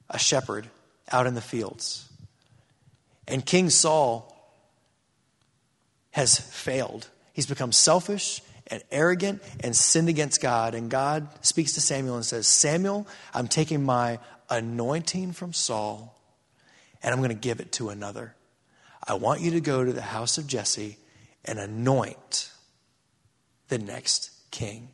a 0.09 0.19
shepherd 0.19 0.69
out 1.11 1.27
in 1.27 1.33
the 1.33 1.41
fields. 1.41 2.07
And 3.27 3.45
King 3.45 3.69
Saul 3.69 4.33
has 6.11 6.39
failed. 6.39 7.07
He's 7.33 7.45
become 7.45 7.71
selfish 7.71 8.41
and 8.67 8.83
arrogant 8.91 9.41
and 9.61 9.75
sinned 9.75 10.09
against 10.09 10.41
God. 10.41 10.75
And 10.75 10.89
God 10.89 11.27
speaks 11.41 11.73
to 11.73 11.81
Samuel 11.81 12.15
and 12.15 12.25
says, 12.25 12.47
Samuel, 12.47 13.07
I'm 13.33 13.47
taking 13.47 13.83
my 13.83 14.19
anointing 14.49 15.33
from 15.33 15.53
Saul 15.53 16.17
and 17.03 17.13
I'm 17.13 17.19
going 17.19 17.29
to 17.29 17.35
give 17.35 17.59
it 17.59 17.71
to 17.73 17.89
another. 17.89 18.35
I 19.05 19.13
want 19.13 19.41
you 19.41 19.51
to 19.51 19.61
go 19.61 19.83
to 19.83 19.93
the 19.93 20.01
house 20.01 20.37
of 20.37 20.47
Jesse 20.47 20.97
and 21.45 21.59
anoint 21.59 22.51
the 23.69 23.77
next 23.77 24.31
king. 24.51 24.89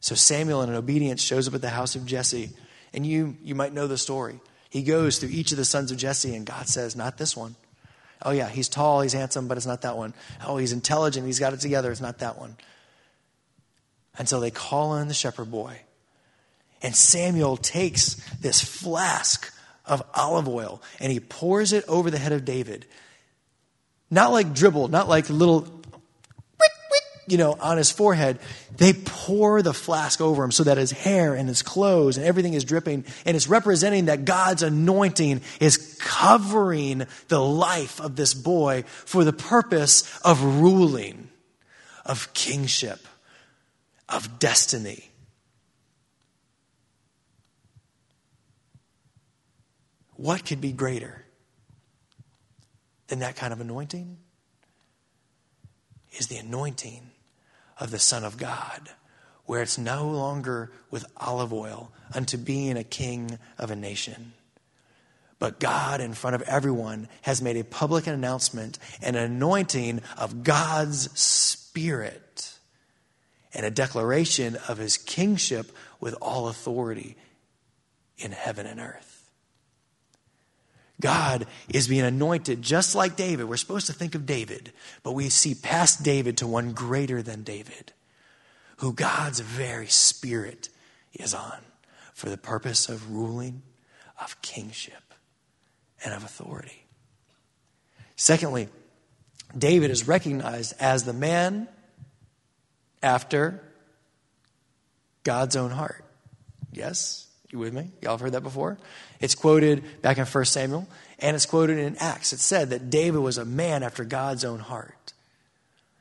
So 0.00 0.14
Samuel, 0.14 0.62
in 0.62 0.74
obedience, 0.74 1.22
shows 1.22 1.46
up 1.46 1.54
at 1.54 1.60
the 1.60 1.70
house 1.70 1.94
of 1.94 2.06
Jesse. 2.06 2.50
And 2.92 3.06
you, 3.06 3.36
you 3.42 3.54
might 3.54 3.72
know 3.72 3.86
the 3.86 3.98
story. 3.98 4.40
He 4.68 4.82
goes 4.82 5.18
through 5.18 5.30
each 5.30 5.52
of 5.52 5.58
the 5.58 5.64
sons 5.64 5.90
of 5.90 5.98
Jesse, 5.98 6.34
and 6.34 6.46
God 6.46 6.68
says, 6.68 6.96
Not 6.96 7.18
this 7.18 7.36
one. 7.36 7.56
Oh, 8.22 8.30
yeah, 8.32 8.48
he's 8.48 8.68
tall, 8.68 9.00
he's 9.00 9.12
handsome, 9.12 9.48
but 9.48 9.56
it's 9.56 9.66
not 9.66 9.82
that 9.82 9.96
one. 9.96 10.14
Oh, 10.46 10.58
he's 10.58 10.72
intelligent, 10.72 11.26
he's 11.26 11.38
got 11.38 11.54
it 11.54 11.60
together, 11.60 11.90
it's 11.90 12.00
not 12.00 12.18
that 12.18 12.38
one. 12.38 12.56
Until 14.18 14.40
they 14.40 14.50
call 14.50 14.96
in 14.96 15.08
the 15.08 15.14
shepherd 15.14 15.50
boy. 15.50 15.80
And 16.82 16.94
Samuel 16.94 17.56
takes 17.56 18.14
this 18.40 18.60
flask 18.62 19.52
of 19.86 20.02
olive 20.14 20.48
oil 20.48 20.82
and 20.98 21.12
he 21.12 21.20
pours 21.20 21.72
it 21.72 21.84
over 21.88 22.10
the 22.10 22.18
head 22.18 22.32
of 22.32 22.44
David. 22.44 22.86
Not 24.10 24.32
like 24.32 24.54
dribble, 24.54 24.88
not 24.88 25.08
like 25.08 25.30
little, 25.30 25.79
you 27.30 27.38
know, 27.38 27.56
on 27.60 27.76
his 27.76 27.90
forehead. 27.90 28.38
They 28.76 28.92
pour 28.92 29.62
the 29.62 29.74
flask 29.74 30.20
over 30.20 30.42
him 30.42 30.50
so 30.50 30.64
that 30.64 30.78
his 30.78 30.90
hair 30.90 31.34
and 31.34 31.48
his 31.48 31.62
clothes 31.62 32.16
and 32.16 32.26
everything 32.26 32.54
is 32.54 32.64
dripping. 32.64 33.04
And 33.24 33.36
it's 33.36 33.48
representing 33.48 34.06
that 34.06 34.24
God's 34.24 34.62
anointing 34.62 35.42
is 35.60 35.98
covering 36.00 37.06
the 37.28 37.40
life 37.40 38.00
of 38.00 38.16
this 38.16 38.34
boy 38.34 38.84
for 38.86 39.24
the 39.24 39.32
purpose 39.32 40.18
of 40.20 40.42
ruling, 40.42 41.28
of 42.04 42.32
kingship, 42.34 43.06
of 44.08 44.38
destiny. 44.38 45.10
What 50.16 50.44
could 50.44 50.60
be 50.60 50.72
greater 50.72 51.24
than 53.06 53.20
that 53.20 53.36
kind 53.36 53.52
of 53.52 53.60
anointing? 53.60 54.18
Is 56.18 56.26
the 56.26 56.36
anointing 56.36 57.10
of 57.80 57.90
the 57.90 57.98
Son 57.98 58.22
of 58.22 58.36
God, 58.36 58.90
where 59.46 59.62
it's 59.62 59.78
no 59.78 60.08
longer 60.08 60.70
with 60.90 61.04
olive 61.16 61.52
oil 61.52 61.90
unto 62.14 62.36
being 62.36 62.76
a 62.76 62.84
king 62.84 63.38
of 63.58 63.70
a 63.70 63.76
nation. 63.76 64.32
But 65.40 65.58
God, 65.58 66.02
in 66.02 66.12
front 66.12 66.36
of 66.36 66.42
everyone, 66.42 67.08
has 67.22 67.40
made 67.40 67.56
a 67.56 67.64
public 67.64 68.06
announcement 68.06 68.78
an 69.02 69.16
anointing 69.16 70.02
of 70.18 70.44
God's 70.44 71.10
Spirit 71.18 72.52
and 73.54 73.64
a 73.64 73.70
declaration 73.70 74.56
of 74.68 74.78
his 74.78 74.98
kingship 74.98 75.72
with 75.98 76.14
all 76.20 76.48
authority 76.48 77.16
in 78.18 78.32
heaven 78.32 78.66
and 78.66 78.78
earth. 78.78 79.09
God 81.00 81.46
is 81.68 81.88
being 81.88 82.02
anointed 82.02 82.62
just 82.62 82.94
like 82.94 83.16
David. 83.16 83.48
We're 83.48 83.56
supposed 83.56 83.86
to 83.86 83.92
think 83.92 84.14
of 84.14 84.26
David, 84.26 84.72
but 85.02 85.12
we 85.12 85.28
see 85.28 85.54
past 85.54 86.02
David 86.02 86.36
to 86.38 86.46
one 86.46 86.72
greater 86.72 87.22
than 87.22 87.42
David, 87.42 87.92
who 88.78 88.92
God's 88.92 89.40
very 89.40 89.86
spirit 89.86 90.68
is 91.12 91.34
on 91.34 91.58
for 92.12 92.28
the 92.28 92.36
purpose 92.36 92.88
of 92.88 93.12
ruling, 93.12 93.62
of 94.20 94.40
kingship, 94.42 95.14
and 96.04 96.14
of 96.14 96.24
authority. 96.24 96.84
Secondly, 98.16 98.68
David 99.56 99.90
is 99.90 100.06
recognized 100.06 100.74
as 100.78 101.04
the 101.04 101.12
man 101.12 101.68
after 103.02 103.62
God's 105.24 105.56
own 105.56 105.70
heart. 105.70 106.04
Yes? 106.72 107.26
You 107.50 107.58
with 107.58 107.74
me? 107.74 107.90
Y'all 108.00 108.12
have 108.12 108.20
heard 108.20 108.32
that 108.32 108.42
before? 108.42 108.78
It's 109.20 109.34
quoted 109.34 110.02
back 110.02 110.18
in 110.18 110.24
1 110.24 110.44
Samuel, 110.44 110.88
and 111.18 111.34
it's 111.34 111.46
quoted 111.46 111.78
in 111.78 111.96
Acts. 111.96 112.32
It 112.32 112.38
said 112.38 112.70
that 112.70 112.90
David 112.90 113.18
was 113.18 113.38
a 113.38 113.44
man 113.44 113.82
after 113.82 114.04
God's 114.04 114.44
own 114.44 114.60
heart. 114.60 115.12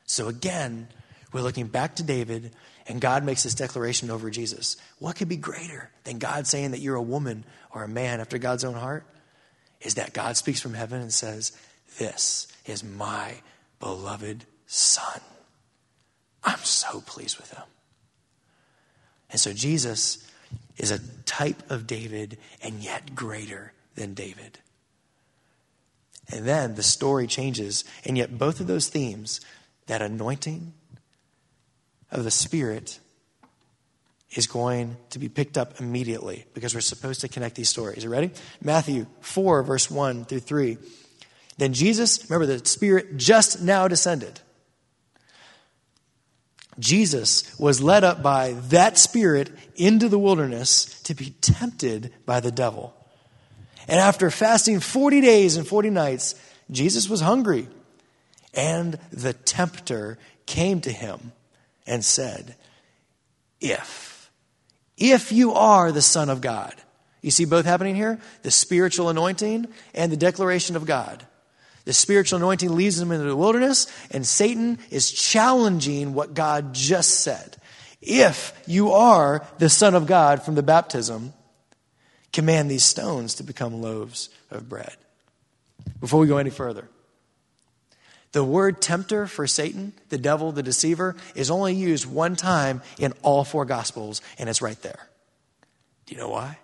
So 0.06 0.28
again, 0.28 0.88
we're 1.34 1.42
looking 1.42 1.68
back 1.68 1.96
to 1.96 2.04
David, 2.04 2.52
and 2.88 3.02
God 3.02 3.24
makes 3.24 3.44
this 3.44 3.56
declaration 3.56 4.12
over 4.12 4.30
Jesus. 4.30 4.78
What 5.00 5.16
could 5.16 5.30
be 5.30 5.38
greater 5.38 5.90
than 6.04 6.20
God 6.20 6.46
saying 6.46 6.72
that 6.72 6.82
you're 6.82 6.96
a 6.96 7.02
woman 7.02 7.46
or 7.72 7.84
a 7.84 7.88
man 7.88 8.20
after 8.20 8.38
God's 8.38 8.64
own 8.64 8.76
heart? 8.76 9.06
Is 9.82 9.96
that 9.96 10.14
God 10.14 10.38
speaks 10.38 10.62
from 10.62 10.74
heaven 10.74 11.02
and 11.02 11.14
says, 11.14 11.52
This 11.98 12.48
is 12.66 12.84
my 12.84 13.36
beloved 13.80 14.46
Son. 14.68 15.22
I'm 16.44 16.60
so 16.60 17.02
pleased 17.02 17.38
with 17.38 17.52
him. 17.52 17.64
And 19.32 19.40
so 19.40 19.54
Jesus 19.54 20.29
is 20.80 20.92
a 20.92 21.00
type 21.26 21.70
of 21.70 21.86
David 21.86 22.38
and 22.64 22.82
yet 22.82 23.14
greater 23.14 23.74
than 23.96 24.14
David. 24.14 24.60
And 26.32 26.48
then 26.48 26.76
the 26.76 26.84
story 26.84 27.28
changes, 27.28 27.84
and 28.06 28.18
yet 28.18 28.38
both 28.38 28.60
of 28.60 28.68
those 28.68 28.88
themes, 28.88 29.42
that 29.88 30.02
anointing 30.02 30.74
of 32.12 32.24
the 32.24 32.32
Spirit, 32.32 33.00
is 34.32 34.46
going 34.46 34.96
to 35.10 35.20
be 35.20 35.28
picked 35.28 35.58
up 35.58 35.80
immediately 35.80 36.46
because 36.54 36.76
we're 36.76 36.82
supposed 36.82 37.22
to 37.22 37.28
connect 37.28 37.56
these 37.56 37.70
stories. 37.70 38.04
You 38.04 38.12
ready? 38.12 38.32
Matthew 38.62 39.08
4, 39.22 39.64
verse 39.64 39.90
1 39.90 40.26
through 40.26 40.42
3. 40.42 40.78
Then 41.58 41.74
Jesus, 41.74 42.30
remember, 42.30 42.46
the 42.46 42.66
Spirit 42.66 43.18
just 43.18 43.62
now 43.62 43.88
descended. 43.88 44.40
Jesus 46.80 47.60
was 47.60 47.82
led 47.82 48.04
up 48.04 48.24
by 48.24 48.54
that 48.70 48.98
Spirit 48.98 49.52
into 49.76 50.10
the 50.10 50.20
wilderness 50.20 51.02
to 51.04 51.14
be 51.14 51.32
tempted 51.42 52.14
by 52.26 52.40
the 52.40 52.52
devil. 52.52 52.96
And 53.88 54.00
after 54.00 54.32
fasting 54.32 54.80
40 54.80 55.22
days 55.22 55.58
and 55.58 55.68
40 55.68 55.90
nights, 55.90 56.36
Jesus 56.72 57.10
was 57.10 57.22
hungry. 57.22 57.68
And 58.54 58.98
the 59.12 59.34
tempter 59.34 60.18
came 60.46 60.82
to 60.82 60.92
him 60.92 61.34
and 61.86 62.04
said, 62.04 62.56
If, 63.60 64.32
if 64.98 65.32
you 65.32 65.54
are 65.54 65.92
the 65.92 66.02
Son 66.02 66.30
of 66.30 66.42
God, 66.42 66.74
you 67.22 67.32
see 67.32 67.46
both 67.46 67.66
happening 67.66 67.96
here? 67.96 68.20
The 68.44 68.52
spiritual 68.52 69.10
anointing 69.10 69.68
and 69.94 70.12
the 70.12 70.18
declaration 70.18 70.76
of 70.76 70.86
God. 70.86 71.26
The 71.90 71.94
spiritual 71.94 72.38
anointing 72.38 72.76
leads 72.76 73.00
him 73.00 73.12
into 73.12 73.26
the 73.26 73.36
wilderness, 73.36 73.88
and 74.12 74.24
Satan 74.24 74.78
is 74.92 75.12
challenging 75.12 76.14
what 76.14 76.36
God 76.36 76.72
just 76.72 77.22
said. 77.22 77.58
If 78.00 78.54
you 78.68 78.92
are 78.92 79.44
the 79.58 79.70
Son 79.70 79.96
of 79.96 80.06
God 80.06 80.44
from 80.44 80.54
the 80.54 80.62
baptism, 80.62 81.34
command 82.32 82.70
these 82.70 82.84
stones 82.84 83.34
to 83.34 83.44
become 83.44 83.82
loaves 83.82 84.30
of 84.52 84.70
bread. 84.70 84.96
Before 86.00 86.20
we 86.20 86.28
go 86.28 86.38
any 86.38 86.52
further, 86.52 86.88
the 88.34 88.44
word 88.44 88.84
tempter 88.84 89.26
for 89.26 89.48
Satan, 89.48 89.94
the 90.10 90.20
devil, 90.20 90.52
the 90.52 90.62
deceiver, 90.62 91.16
is 91.34 91.50
only 91.50 91.74
used 91.74 92.06
one 92.06 92.36
time 92.36 92.84
in 93.00 93.14
all 93.24 93.44
four 93.44 93.66
Gospels, 93.66 94.22
and 94.38 94.48
it's 94.48 94.62
right 94.62 94.80
there. 94.84 95.10
Do 96.06 96.14
you 96.14 96.22
know 96.22 96.30
why? 96.30 96.60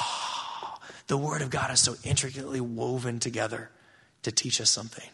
Oh, 0.00 0.78
the 1.08 1.18
Word 1.18 1.42
of 1.42 1.50
God 1.50 1.70
is 1.70 1.82
so 1.82 1.94
intricately 2.04 2.62
woven 2.62 3.18
together 3.18 3.70
to 4.22 4.32
teach 4.32 4.60
us 4.60 4.70
something. 4.70 5.08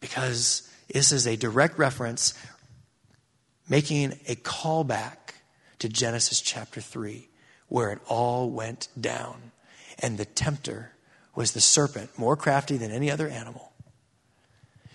Because 0.00 0.70
this 0.92 1.12
is 1.12 1.26
a 1.26 1.36
direct 1.36 1.78
reference 1.78 2.34
making 3.68 4.12
a 4.28 4.36
callback 4.36 5.16
to 5.78 5.88
Genesis 5.88 6.40
chapter 6.40 6.80
3, 6.80 7.28
where 7.68 7.90
it 7.90 8.00
all 8.08 8.50
went 8.50 8.88
down. 8.98 9.52
And 9.98 10.18
the 10.18 10.24
tempter 10.24 10.92
was 11.34 11.52
the 11.52 11.60
serpent, 11.60 12.18
more 12.18 12.36
crafty 12.36 12.76
than 12.76 12.90
any 12.90 13.10
other 13.10 13.28
animal, 13.28 13.72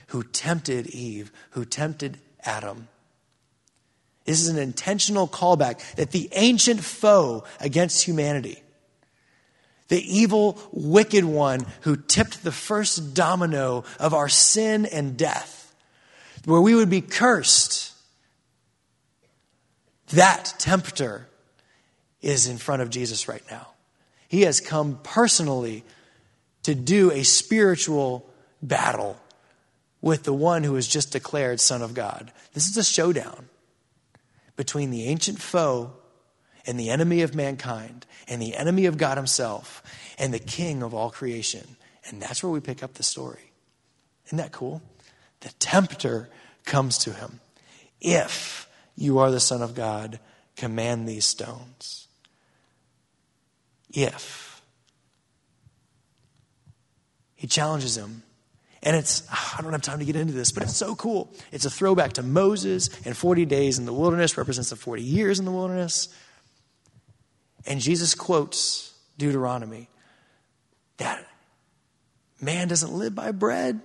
who 0.08 0.24
tempted 0.24 0.88
Eve, 0.88 1.32
who 1.52 1.66
tempted 1.66 2.18
Adam. 2.44 2.88
This 4.26 4.42
is 4.42 4.48
an 4.48 4.58
intentional 4.58 5.28
callback 5.28 5.96
that 5.96 6.12
the 6.12 6.30
ancient 6.34 6.84
foe 6.84 7.44
against 7.60 8.06
humanity 8.06 8.62
the 9.92 10.18
evil, 10.18 10.58
wicked 10.72 11.26
one 11.26 11.66
who 11.82 11.98
tipped 11.98 12.46
the 12.46 12.52
first 12.54 13.14
domino 13.14 13.84
of 14.00 14.14
our 14.14 14.30
sin 14.30 14.86
and 14.86 15.18
death, 15.18 15.76
where 16.46 16.62
we 16.62 16.74
would 16.74 16.90
be 16.90 17.02
cursed. 17.02 17.92
That 20.14 20.54
tempter 20.58 21.28
is 22.22 22.48
in 22.48 22.58
front 22.58 22.82
of 22.82 22.90
Jesus 22.90 23.28
right 23.28 23.44
now. 23.52 23.68
He 24.30 24.44
has 24.44 24.62
come 24.62 24.98
personally 25.04 25.84
to 26.64 26.74
do 26.74 27.12
a 27.12 27.24
spiritual 27.24 28.26
battle 28.62 29.20
with 30.00 30.24
the 30.24 30.32
one 30.32 30.64
who 30.64 30.78
is 30.78 30.88
just 30.88 31.12
declared 31.12 31.60
Son 31.60 31.82
of 31.82 31.94
God. 31.94 32.32
This 32.54 32.70
is 32.70 32.78
a 32.78 32.84
showdown 32.86 33.50
between 34.56 34.90
the 34.90 35.08
ancient 35.08 35.42
foe 35.42 35.92
and 36.66 36.80
the 36.80 36.90
enemy 36.90 37.22
of 37.22 37.36
mankind 37.36 38.06
and 38.28 38.42
the 38.42 38.56
enemy 38.56 38.86
of 38.86 38.98
God 38.98 39.18
Himself 39.18 39.84
and 40.18 40.34
the 40.34 40.40
king 40.40 40.84
of 40.84 40.94
all 40.94 41.10
creation. 41.10 41.78
And 42.06 42.22
that's 42.22 42.44
where 42.44 42.52
we 42.52 42.60
pick 42.60 42.84
up 42.84 42.96
the 42.96 43.04
story. 43.04 43.52
Isn't 44.28 44.38
that 44.38 44.52
cool? 44.52 44.82
The 45.42 45.52
tempter 45.60 46.30
comes 46.66 46.98
to 47.00 47.12
him. 47.12 47.40
If 48.00 48.70
you 48.96 49.20
are 49.20 49.32
the 49.32 49.40
Son 49.40 49.62
of 49.62 49.76
God, 49.76 50.20
command 50.56 51.08
these 51.08 51.26
stones. 51.26 52.08
If. 53.92 54.62
He 57.36 57.48
challenges 57.48 57.98
him. 57.98 58.24
And 58.84 58.96
it's, 58.96 59.24
ah, 59.30 59.58
I 59.58 59.62
don't 59.62 59.74
have 59.74 59.82
time 59.82 60.00
to 60.00 60.06
get 60.06 60.16
into 60.16 60.34
this, 60.34 60.52
but 60.52 60.64
it's 60.64 60.76
so 60.76 60.96
cool. 60.96 61.32
It's 61.52 61.66
a 61.66 61.70
throwback 61.70 62.14
to 62.14 62.24
Moses 62.24 62.90
and 63.06 63.16
40 63.16 63.46
days 63.46 63.78
in 63.78 63.86
the 63.86 63.94
wilderness 63.94 64.38
represents 64.38 64.72
the 64.72 64.76
40 64.76 65.04
years 65.04 65.40
in 65.40 65.46
the 65.46 65.52
wilderness. 65.52 66.10
And 67.66 67.80
Jesus 67.80 68.16
quotes 68.16 68.94
Deuteronomy 69.18 69.90
that 70.98 71.26
man 72.40 72.68
doesn't 72.68 72.94
live 72.94 73.16
by 73.16 73.32
bread. 73.32 73.80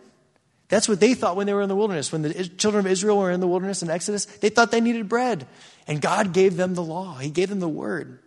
That's 0.69 0.89
what 0.89 0.99
they 0.99 1.15
thought 1.15 1.37
when 1.37 1.47
they 1.47 1.55
were 1.55 1.63
in 1.63 1.69
the 1.69 1.77
wilderness. 1.77 2.11
When 2.11 2.23
the 2.23 2.49
children 2.49 2.85
of 2.85 2.91
Israel 2.91 3.19
were 3.19 3.31
in 3.31 3.41
the 3.41 3.47
wilderness 3.47 3.83
in 3.83 3.91
Exodus, 3.91 4.25
they 4.25 4.49
thought 4.49 4.71
they 4.71 4.81
needed 4.81 5.09
bread. 5.09 5.47
And 5.87 6.01
God 6.01 6.33
gave 6.33 6.57
them 6.57 6.75
the 6.75 6.83
law, 6.83 7.17
He 7.19 7.31
gave 7.31 7.49
them 7.49 7.61
the 7.61 7.69
word. 7.69 8.19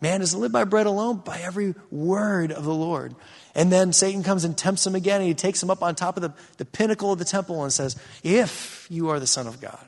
Man 0.00 0.20
doesn't 0.20 0.40
live 0.40 0.52
by 0.52 0.64
bread 0.64 0.86
alone, 0.86 1.18
by 1.18 1.38
every 1.40 1.74
word 1.90 2.52
of 2.52 2.64
the 2.64 2.74
Lord. 2.74 3.14
And 3.54 3.70
then 3.70 3.92
Satan 3.92 4.22
comes 4.22 4.44
and 4.44 4.56
tempts 4.56 4.86
him 4.86 4.94
again, 4.94 5.20
and 5.20 5.28
he 5.28 5.34
takes 5.34 5.62
him 5.62 5.70
up 5.70 5.82
on 5.82 5.94
top 5.94 6.16
of 6.16 6.22
the, 6.22 6.32
the 6.56 6.64
pinnacle 6.64 7.12
of 7.12 7.18
the 7.18 7.24
temple 7.24 7.62
and 7.62 7.72
says, 7.72 7.96
If 8.22 8.86
you 8.90 9.10
are 9.10 9.20
the 9.20 9.26
Son 9.26 9.46
of 9.46 9.60
God, 9.60 9.86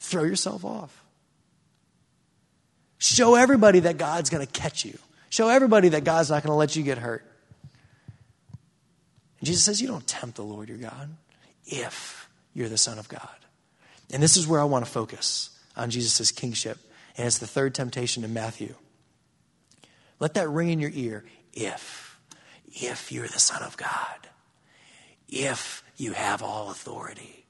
throw 0.00 0.24
yourself 0.24 0.64
off. 0.66 0.97
Show 2.98 3.36
everybody 3.36 3.80
that 3.80 3.96
God's 3.96 4.28
going 4.28 4.44
to 4.44 4.52
catch 4.52 4.84
you. 4.84 4.98
Show 5.30 5.48
everybody 5.48 5.90
that 5.90 6.04
God's 6.04 6.30
not 6.30 6.42
going 6.42 6.52
to 6.52 6.56
let 6.56 6.74
you 6.74 6.82
get 6.82 6.98
hurt. 6.98 7.24
And 9.38 9.46
Jesus 9.46 9.64
says, 9.64 9.80
You 9.80 9.88
don't 9.88 10.06
tempt 10.06 10.36
the 10.36 10.42
Lord 10.42 10.68
your 10.68 10.78
God 10.78 11.10
if 11.66 12.28
you're 12.54 12.68
the 12.68 12.78
Son 12.78 12.98
of 12.98 13.08
God. 13.08 13.28
And 14.12 14.22
this 14.22 14.36
is 14.36 14.46
where 14.46 14.60
I 14.60 14.64
want 14.64 14.84
to 14.84 14.90
focus 14.90 15.50
on 15.76 15.90
Jesus' 15.90 16.32
kingship. 16.32 16.78
And 17.16 17.26
it's 17.26 17.38
the 17.38 17.46
third 17.46 17.74
temptation 17.74 18.24
in 18.24 18.32
Matthew. 18.32 18.74
Let 20.18 20.34
that 20.34 20.48
ring 20.48 20.70
in 20.70 20.80
your 20.80 20.90
ear. 20.92 21.24
If, 21.52 22.18
if 22.66 23.12
you're 23.12 23.28
the 23.28 23.38
Son 23.38 23.62
of 23.62 23.76
God, 23.76 24.28
if 25.28 25.82
you 25.96 26.12
have 26.12 26.42
all 26.42 26.70
authority, 26.70 27.44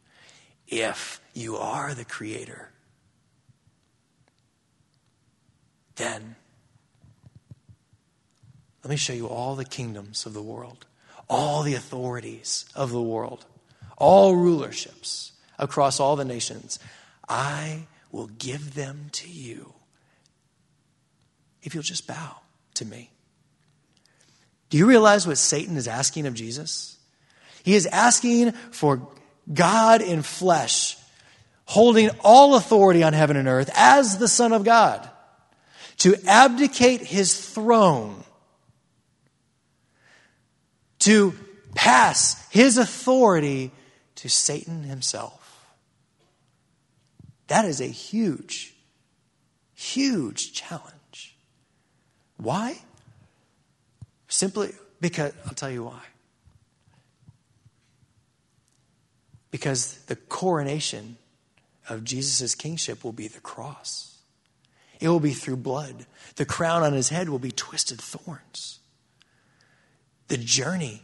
if 0.67 1.21
you 1.33 1.57
are 1.57 1.95
the 1.95 2.05
Creator, 2.05 2.71
then 5.99 6.37
let 8.83 8.91
me 8.91 8.97
show 8.97 9.13
you 9.13 9.27
all 9.27 9.55
the 9.55 9.65
kingdoms 9.65 10.25
of 10.25 10.33
the 10.33 10.43
world, 10.43 10.87
all 11.29 11.63
the 11.63 11.75
authorities 11.75 12.65
of 12.75 12.91
the 12.91 13.03
world, 13.03 13.45
all 13.99 14.35
rulerships 14.35 15.33
across 15.59 16.01
all 16.01 16.17
the 16.17 16.25
nations. 16.25 16.79
I 17.29 17.87
will 18.11 18.29
give 18.29 18.75
them 18.75 19.09
to 19.13 19.29
you 19.29 19.75
if 21.63 21.75
you'll 21.75 21.83
just 21.83 22.07
bow 22.07 22.37
to 22.75 22.87
me. 22.87 23.11
Do 24.71 24.79
you 24.79 24.87
realize 24.87 25.27
what 25.27 25.39
Satan 25.39 25.77
is 25.77 25.89
asking 25.89 26.27
of 26.27 26.35
Jesus? 26.35 26.99
He 27.63 27.75
is 27.75 27.87
asking 27.87 28.53
for 28.53 29.07
God 29.53 30.01
in 30.01 30.23
flesh, 30.23 30.97
holding 31.65 32.11
all 32.21 32.55
authority 32.55 33.03
on 33.03 33.13
heaven 33.13 33.37
and 33.37 33.49
earth 33.49 33.71
as 33.75 34.19
the 34.19 34.29
Son 34.29 34.53
of 34.53 34.65
God, 34.65 35.09
to 35.99 36.17
abdicate 36.27 37.01
his 37.01 37.39
throne 37.39 38.25
to 41.01 41.35
pass 41.75 42.49
his 42.51 42.77
authority 42.77 43.71
to 44.17 44.29
Satan 44.29 44.83
himself. 44.83 45.67
That 47.47 47.65
is 47.65 47.81
a 47.81 47.87
huge, 47.87 48.75
huge 49.75 50.53
challenge. 50.53 51.37
Why? 52.37 52.79
Simply 54.29 54.73
because, 55.01 55.33
I'll 55.47 55.55
tell 55.55 55.71
you 55.71 55.85
why. 55.85 56.03
Because 59.51 59.99
the 60.07 60.17
coronation 60.17 61.17
of 61.89 62.05
Jesus' 62.05 62.55
kingship 62.55 63.03
will 63.03 63.13
be 63.13 63.29
the 63.29 63.41
cross. 63.41 64.18
It 65.01 65.09
will 65.09 65.21
be 65.21 65.33
through 65.33 65.57
blood. 65.57 66.07
The 66.37 66.45
crown 66.45 66.83
on 66.83 66.93
his 66.93 67.09
head 67.09 67.29
will 67.29 67.39
be 67.39 67.53
twisted 67.53 68.01
thorns. 68.01 68.81
The 70.29 70.37
journey 70.37 71.03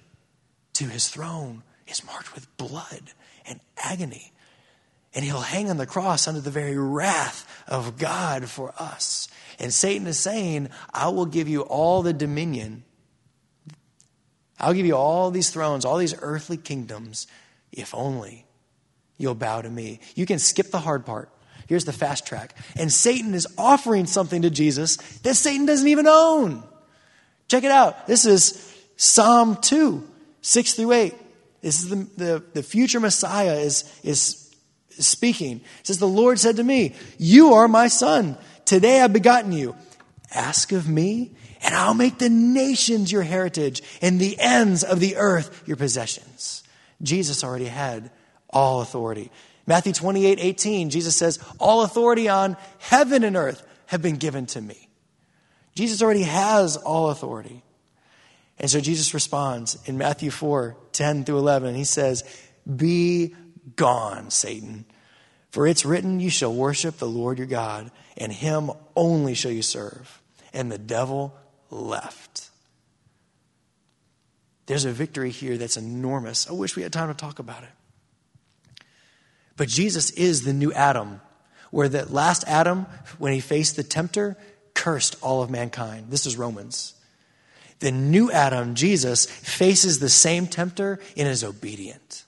to 0.74 0.87
his 0.87 1.09
throne 1.09 1.62
is 1.87 2.04
marked 2.04 2.35
with 2.35 2.54
blood 2.57 3.12
and 3.46 3.61
agony. 3.76 4.33
And 5.14 5.24
he'll 5.24 5.40
hang 5.40 5.70
on 5.70 5.76
the 5.76 5.87
cross 5.87 6.26
under 6.26 6.40
the 6.40 6.50
very 6.50 6.76
wrath 6.76 7.64
of 7.68 7.98
God 7.98 8.48
for 8.48 8.74
us. 8.78 9.28
And 9.61 9.72
Satan 9.72 10.07
is 10.09 10.18
saying, 10.18 10.68
I 10.92 11.09
will 11.09 11.26
give 11.26 11.48
you 11.48 11.62
all 11.62 12.02
the 12.02 12.12
dominion. 12.12 12.83
I'll 14.59 14.74
give 14.74 14.87
you 14.87 14.96
all 14.96 15.30
these 15.30 15.50
thrones, 15.50 15.85
all 15.85 15.98
these 15.98 16.14
earthly 16.20 16.57
kingdoms, 16.57 17.26
if 17.70 17.94
only 17.94 18.46
you'll 19.16 19.35
bow 19.35 19.62
to 19.62 19.70
me. 19.70 20.00
You 20.14 20.26
can 20.26 20.38
skip 20.38 20.70
the 20.70 20.80
hard 20.80 21.07
part. 21.07 21.30
Here's 21.66 21.85
the 21.85 21.92
fast 21.92 22.27
track. 22.27 22.55
And 22.77 22.92
Satan 22.92 23.35
is 23.35 23.46
offering 23.57 24.07
something 24.07 24.42
to 24.42 24.50
Jesus 24.50 24.96
that 25.20 25.35
Satan 25.35 25.66
doesn't 25.66 25.88
even 25.88 26.07
own. 26.07 26.62
Check 27.48 27.64
it 27.64 27.70
out. 27.70 28.07
This 28.07 28.24
is 28.24 28.74
Psalm 28.96 29.57
2, 29.61 30.07
6 30.42 30.74
through 30.74 30.92
8. 30.92 31.14
This 31.62 31.83
is 31.83 31.88
the, 31.88 31.96
the, 32.16 32.44
the 32.53 32.62
future 32.62 33.00
Messiah 33.00 33.55
is, 33.55 33.90
is 34.03 34.55
speaking. 34.98 35.59
It 35.81 35.87
says, 35.87 35.98
The 35.98 36.07
Lord 36.07 36.38
said 36.38 36.57
to 36.57 36.64
me, 36.64 36.94
You 37.18 37.55
are 37.55 37.68
my 37.68 37.88
son. 37.88 38.37
Today 38.64 39.00
I've 39.00 39.12
begotten 39.12 39.53
you. 39.53 39.74
Ask 40.35 40.72
of 40.72 40.88
me, 40.88 41.33
and 41.62 41.74
I'll 41.74 41.94
make 41.94 42.18
the 42.18 42.29
nations 42.29 43.12
your 43.12 43.22
heritage 43.22 43.83
and 44.03 44.20
the 44.20 44.38
ends 44.38 44.83
of 44.83 45.00
the 45.00 45.16
earth 45.16 45.62
your 45.66 45.77
possessions. 45.77 46.62
Jesus 47.03 47.44
already 47.44 47.66
had 47.66 48.11
all 48.50 48.81
authority. 48.81 49.31
Matthew 49.66 49.92
28 49.92 50.38
18, 50.40 50.90
Jesus 50.90 51.16
says, 51.16 51.38
All 51.59 51.83
authority 51.83 52.29
on 52.29 52.57
heaven 52.79 53.24
and 53.24 53.37
earth 53.37 53.66
have 53.87 54.03
been 54.03 54.16
given 54.16 54.46
to 54.46 54.61
me. 54.61 54.88
Jesus 55.74 56.03
already 56.03 56.22
has 56.22 56.77
all 56.77 57.11
authority. 57.11 57.62
And 58.59 58.70
so 58.70 58.81
Jesus 58.81 59.14
responds 59.14 59.79
in 59.87 59.98
Matthew 59.98 60.31
4 60.31 60.77
10 60.92 61.24
through 61.24 61.38
11. 61.38 61.74
He 61.74 61.85
says, 61.85 62.24
Be 62.77 63.35
gone, 63.77 64.31
Satan. 64.31 64.85
For 65.50 65.66
it's 65.66 65.85
written, 65.85 66.20
You 66.20 66.31
shall 66.31 66.53
worship 66.53 66.98
the 66.98 67.09
Lord 67.09 67.38
your 67.38 67.46
God, 67.46 67.90
and 68.16 68.33
him 68.33 68.70
only 68.94 69.35
shall 69.35 69.53
you 69.53 69.62
serve. 69.62 70.20
And 70.53 70.70
the 70.70 70.79
devil 70.79 71.35
left. 71.70 72.50
There's 74.66 74.85
a 74.85 74.92
victory 74.92 75.31
here 75.31 75.59
that's 75.59 75.77
enormous. 75.77 76.48
I 76.48 76.53
wish 76.53 76.77
we 76.77 76.83
had 76.83 76.92
time 76.92 77.09
to 77.09 77.14
talk 77.14 77.38
about 77.38 77.64
it. 77.64 77.70
But 79.57 79.69
Jesus 79.69 80.11
is 80.11 80.45
the 80.45 80.53
new 80.53 80.73
Adam, 80.73 81.21
where 81.71 81.88
the 81.88 82.07
last 82.12 82.45
Adam, 82.47 82.87
when 83.19 83.33
he 83.33 83.40
faced 83.40 83.77
the 83.77 83.83
tempter, 83.83 84.37
cursed 84.75 85.17
all 85.23 85.43
of 85.43 85.51
mankind. 85.51 86.07
This 86.11 86.27
is 86.27 86.37
Romans. 86.37 86.95
The 87.81 87.93
new 87.93 88.31
Adam, 88.31 88.75
Jesus, 88.75 89.27
faces 89.27 89.99
the 89.99 90.09
same 90.09 90.47
tempter 90.47 90.99
and 91.17 91.29
is 91.29 91.45
obedient. 91.45 92.25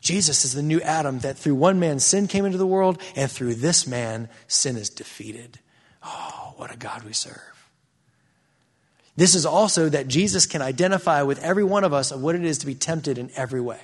Jesus 0.00 0.44
is 0.44 0.52
the 0.52 0.62
new 0.62 0.80
Adam 0.80 1.18
that 1.20 1.36
through 1.36 1.56
one 1.56 1.80
man 1.80 1.98
sin 1.98 2.28
came 2.28 2.44
into 2.44 2.58
the 2.58 2.66
world, 2.66 3.02
and 3.16 3.30
through 3.30 3.56
this 3.56 3.86
man 3.86 4.28
sin 4.46 4.76
is 4.76 4.88
defeated. 4.88 5.58
Oh, 6.04 6.54
what 6.56 6.72
a 6.72 6.76
God 6.76 7.02
we 7.02 7.12
serve. 7.12 7.70
This 9.16 9.34
is 9.34 9.44
also 9.44 9.88
that 9.88 10.06
Jesus 10.06 10.46
can 10.46 10.62
identify 10.62 11.22
with 11.22 11.42
every 11.42 11.64
one 11.64 11.82
of 11.84 11.92
us 11.92 12.12
of 12.12 12.22
what 12.22 12.34
it 12.34 12.44
is 12.44 12.58
to 12.58 12.66
be 12.66 12.74
tempted 12.74 13.18
in 13.18 13.30
every 13.34 13.60
way. 13.60 13.80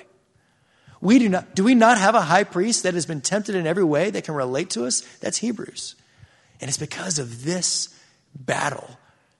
We 1.02 1.18
do 1.18 1.28
not 1.28 1.56
do 1.56 1.64
we 1.64 1.74
not 1.74 1.98
have 1.98 2.14
a 2.14 2.20
high 2.20 2.44
priest 2.44 2.84
that 2.84 2.94
has 2.94 3.06
been 3.06 3.20
tempted 3.20 3.56
in 3.56 3.66
every 3.66 3.82
way 3.82 4.10
that 4.10 4.22
can 4.22 4.34
relate 4.34 4.70
to 4.70 4.86
us? 4.86 5.00
That's 5.18 5.38
Hebrews. 5.38 5.96
And 6.60 6.68
it's 6.68 6.78
because 6.78 7.18
of 7.18 7.44
this 7.44 7.88
battle, 8.34 8.88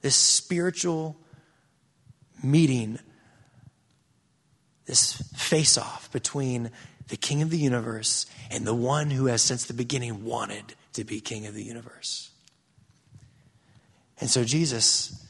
this 0.01 0.17
spiritual 0.17 1.17
meeting, 2.43 2.99
this 4.87 5.13
face 5.37 5.79
off 5.79 6.11
between 6.11 6.73
the 7.07 7.17
king 7.17 7.43
of 7.43 7.51
the 7.51 7.59
universe 7.59 8.27
and 8.51 8.67
the 8.67 8.75
one 8.75 9.11
who 9.11 9.27
has 9.27 9.41
since 9.41 9.67
the 9.67 9.73
beginning 9.73 10.25
wanted 10.25 10.75
to 10.95 11.05
be 11.05 11.21
king 11.21 11.47
of 11.47 11.55
the 11.55 11.63
universe. 11.63 12.31
And 14.21 14.29
so 14.29 14.43
Jesus 14.43 15.25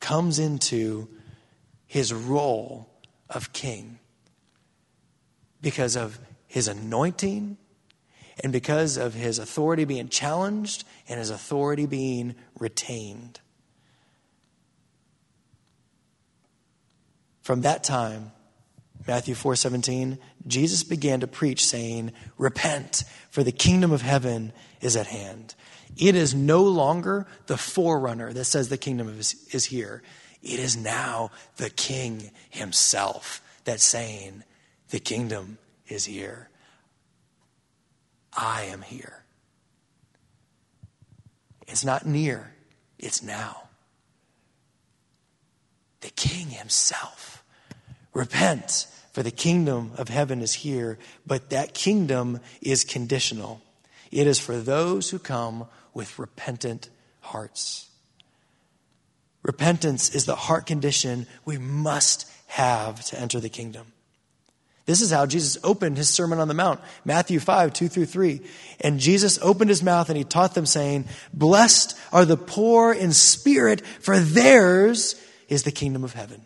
comes 0.00 0.40
into 0.40 1.08
his 1.86 2.12
role 2.12 2.90
of 3.28 3.52
king 3.52 3.99
because 5.60 5.96
of 5.96 6.18
his 6.46 6.68
anointing 6.68 7.56
and 8.42 8.52
because 8.52 8.96
of 8.96 9.14
his 9.14 9.38
authority 9.38 9.84
being 9.84 10.08
challenged 10.08 10.84
and 11.08 11.18
his 11.18 11.30
authority 11.30 11.86
being 11.86 12.34
retained. 12.58 13.40
From 17.42 17.62
that 17.62 17.82
time, 17.84 18.32
Matthew 19.06 19.34
4:17, 19.34 20.18
Jesus 20.46 20.84
began 20.84 21.20
to 21.20 21.26
preach 21.26 21.66
saying, 21.66 22.12
"Repent, 22.38 23.04
for 23.30 23.42
the 23.42 23.52
kingdom 23.52 23.92
of 23.92 24.02
heaven 24.02 24.52
is 24.80 24.94
at 24.94 25.06
hand." 25.06 25.54
It 25.96 26.14
is 26.14 26.34
no 26.34 26.62
longer 26.62 27.26
the 27.46 27.56
forerunner 27.56 28.32
that 28.32 28.44
says 28.44 28.68
the 28.68 28.78
kingdom 28.78 29.18
is, 29.18 29.34
is 29.50 29.66
here. 29.66 30.02
It 30.42 30.60
is 30.60 30.76
now 30.76 31.30
the 31.56 31.70
king 31.70 32.30
himself 32.48 33.42
that's 33.64 33.84
saying, 33.84 34.44
The 34.90 35.00
kingdom 35.00 35.58
is 35.88 36.04
here. 36.04 36.48
I 38.36 38.64
am 38.64 38.82
here. 38.82 39.24
It's 41.66 41.84
not 41.84 42.04
near, 42.04 42.52
it's 42.98 43.22
now. 43.22 43.68
The 46.00 46.10
king 46.10 46.48
himself. 46.48 47.44
Repent, 48.12 48.86
for 49.12 49.22
the 49.22 49.30
kingdom 49.30 49.92
of 49.96 50.08
heaven 50.08 50.40
is 50.40 50.54
here, 50.54 50.98
but 51.24 51.50
that 51.50 51.74
kingdom 51.74 52.40
is 52.60 52.82
conditional. 52.82 53.60
It 54.10 54.26
is 54.26 54.40
for 54.40 54.56
those 54.58 55.10
who 55.10 55.18
come 55.20 55.66
with 55.94 56.18
repentant 56.18 56.90
hearts. 57.20 57.88
Repentance 59.42 60.12
is 60.14 60.26
the 60.26 60.34
heart 60.34 60.66
condition 60.66 61.26
we 61.44 61.58
must 61.58 62.28
have 62.48 63.04
to 63.06 63.18
enter 63.18 63.38
the 63.38 63.48
kingdom. 63.48 63.92
This 64.90 65.02
is 65.02 65.12
how 65.12 65.24
Jesus 65.24 65.56
opened 65.62 65.98
his 65.98 66.08
Sermon 66.08 66.40
on 66.40 66.48
the 66.48 66.54
Mount, 66.54 66.80
Matthew 67.04 67.38
5, 67.38 67.72
2 67.72 67.86
through 67.86 68.06
3. 68.06 68.40
And 68.80 68.98
Jesus 68.98 69.38
opened 69.40 69.70
his 69.70 69.84
mouth 69.84 70.08
and 70.08 70.18
he 70.18 70.24
taught 70.24 70.54
them, 70.54 70.66
saying, 70.66 71.04
Blessed 71.32 71.96
are 72.12 72.24
the 72.24 72.36
poor 72.36 72.92
in 72.92 73.12
spirit, 73.12 73.86
for 73.86 74.18
theirs 74.18 75.14
is 75.48 75.62
the 75.62 75.70
kingdom 75.70 76.02
of 76.02 76.14
heaven. 76.14 76.42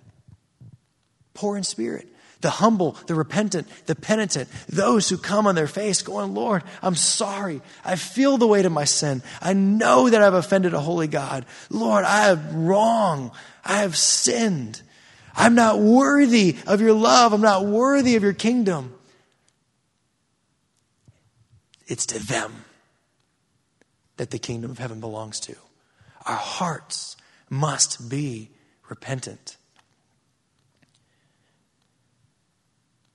Poor 1.33 1.57
in 1.57 1.65
spirit 1.65 2.07
the 2.43 2.51
humble, 2.51 2.93
the 3.07 3.15
repentant, 3.15 3.67
the 3.87 3.95
penitent, 3.95 4.51
those 4.69 5.09
who 5.09 5.17
come 5.17 5.47
on 5.47 5.55
their 5.55 5.67
face 5.67 6.03
going, 6.03 6.35
Lord, 6.35 6.63
I'm 6.83 6.95
sorry. 6.95 7.63
I 7.83 7.97
feel 7.97 8.37
the 8.37 8.47
weight 8.47 8.67
of 8.67 8.73
my 8.73 8.85
sin. 8.85 9.23
I 9.41 9.55
know 9.55 10.11
that 10.11 10.21
I've 10.21 10.35
offended 10.35 10.75
a 10.75 10.81
holy 10.81 11.07
God. 11.07 11.47
Lord, 11.71 12.05
I 12.05 12.27
have 12.27 12.55
wrong. 12.55 13.33
I 13.65 13.79
have 13.79 13.97
sinned. 13.97 14.83
I'm 15.35 15.55
not 15.55 15.81
worthy 15.81 16.57
of 16.67 16.81
your 16.81 16.93
love. 16.93 17.33
I'm 17.33 17.41
not 17.41 17.67
worthy 17.67 18.17
of 18.17 18.23
your 18.23 18.33
kingdom. 18.33 18.95
It's 21.87 22.07
to 22.07 22.19
them 22.19 22.65
that 24.17 24.31
the 24.31 24.39
kingdom 24.39 24.71
of 24.71 24.79
heaven 24.79 25.01
belongs 25.01 25.41
to. 25.41 25.57
Our 26.25 26.37
hearts 26.37 27.17
must 27.51 28.09
be 28.09 28.51
repentant. 28.89 29.57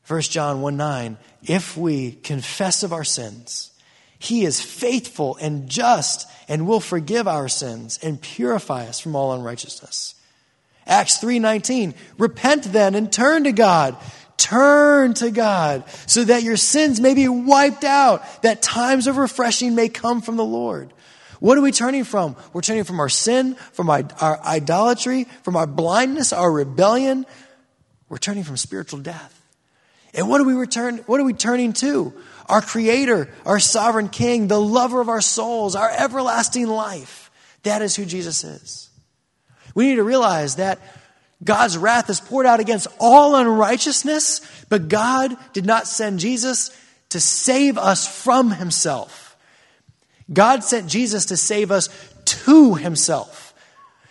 1 0.07 0.21
John 0.21 0.61
1 0.61 0.75
9, 0.75 1.17
if 1.43 1.77
we 1.77 2.13
confess 2.13 2.83
of 2.83 2.91
our 2.91 3.03
sins, 3.03 3.71
he 4.17 4.43
is 4.43 4.59
faithful 4.59 5.37
and 5.39 5.69
just 5.69 6.27
and 6.47 6.67
will 6.67 6.79
forgive 6.79 7.27
our 7.27 7.47
sins 7.47 7.99
and 8.01 8.19
purify 8.19 8.85
us 8.85 8.99
from 8.99 9.15
all 9.15 9.33
unrighteousness. 9.33 10.15
Acts 10.89 11.19
3:19 11.19 11.93
Repent 12.17 12.63
then 12.63 12.95
and 12.95 13.09
turn 13.11 13.45
to 13.45 13.53
God 13.53 13.95
turn 14.39 15.13
to 15.15 15.29
God 15.29 15.83
so 16.07 16.23
that 16.23 16.43
your 16.43 16.57
sins 16.57 16.99
may 16.99 17.13
be 17.13 17.27
wiped 17.27 17.83
out 17.83 18.41
that 18.41 18.61
times 18.61 19.05
of 19.05 19.17
refreshing 19.17 19.75
may 19.75 19.89
come 19.89 20.21
from 20.21 20.37
the 20.37 20.45
Lord. 20.45 20.93
What 21.39 21.57
are 21.57 21.61
we 21.61 21.71
turning 21.71 22.03
from? 22.03 22.35
We're 22.51 22.61
turning 22.61 22.83
from 22.83 22.99
our 22.99 23.09
sin, 23.09 23.55
from 23.73 23.89
our, 23.89 24.03
idolatry, 24.21 25.25
from 25.43 25.55
our 25.55 25.67
blindness, 25.67 26.33
our 26.33 26.51
rebellion. 26.51 27.25
We're 28.09 28.17
turning 28.17 28.43
from 28.43 28.57
spiritual 28.57 28.99
death. 28.99 29.35
And 30.13 30.27
what 30.27 30.41
are 30.41 30.45
we 30.45 30.53
return, 30.53 30.97
what 31.05 31.19
are 31.19 31.23
we 31.23 31.33
turning 31.33 31.73
to? 31.73 32.13
Our 32.47 32.61
creator, 32.61 33.29
our 33.45 33.59
sovereign 33.59 34.09
king, 34.09 34.47
the 34.47 34.59
lover 34.59 35.01
of 35.01 35.07
our 35.07 35.21
souls, 35.21 35.75
our 35.75 35.89
everlasting 35.89 36.65
life. 36.67 37.29
That 37.63 37.81
is 37.81 37.95
who 37.95 38.05
Jesus 38.05 38.43
is. 38.43 38.88
We 39.75 39.87
need 39.87 39.95
to 39.95 40.03
realize 40.03 40.55
that 40.55 40.79
God's 41.43 41.77
wrath 41.77 42.09
is 42.09 42.19
poured 42.19 42.45
out 42.45 42.59
against 42.59 42.87
all 42.99 43.35
unrighteousness, 43.35 44.41
but 44.67 44.89
God 44.89 45.35
did 45.53 45.65
not 45.65 45.87
send 45.87 46.19
Jesus 46.19 46.71
to 47.09 47.19
save 47.19 47.77
us 47.77 48.07
from 48.07 48.51
himself. 48.51 49.37
God 50.31 50.63
sent 50.63 50.87
Jesus 50.87 51.27
to 51.27 51.37
save 51.37 51.71
us 51.71 51.89
to 52.25 52.75
himself. 52.75 53.53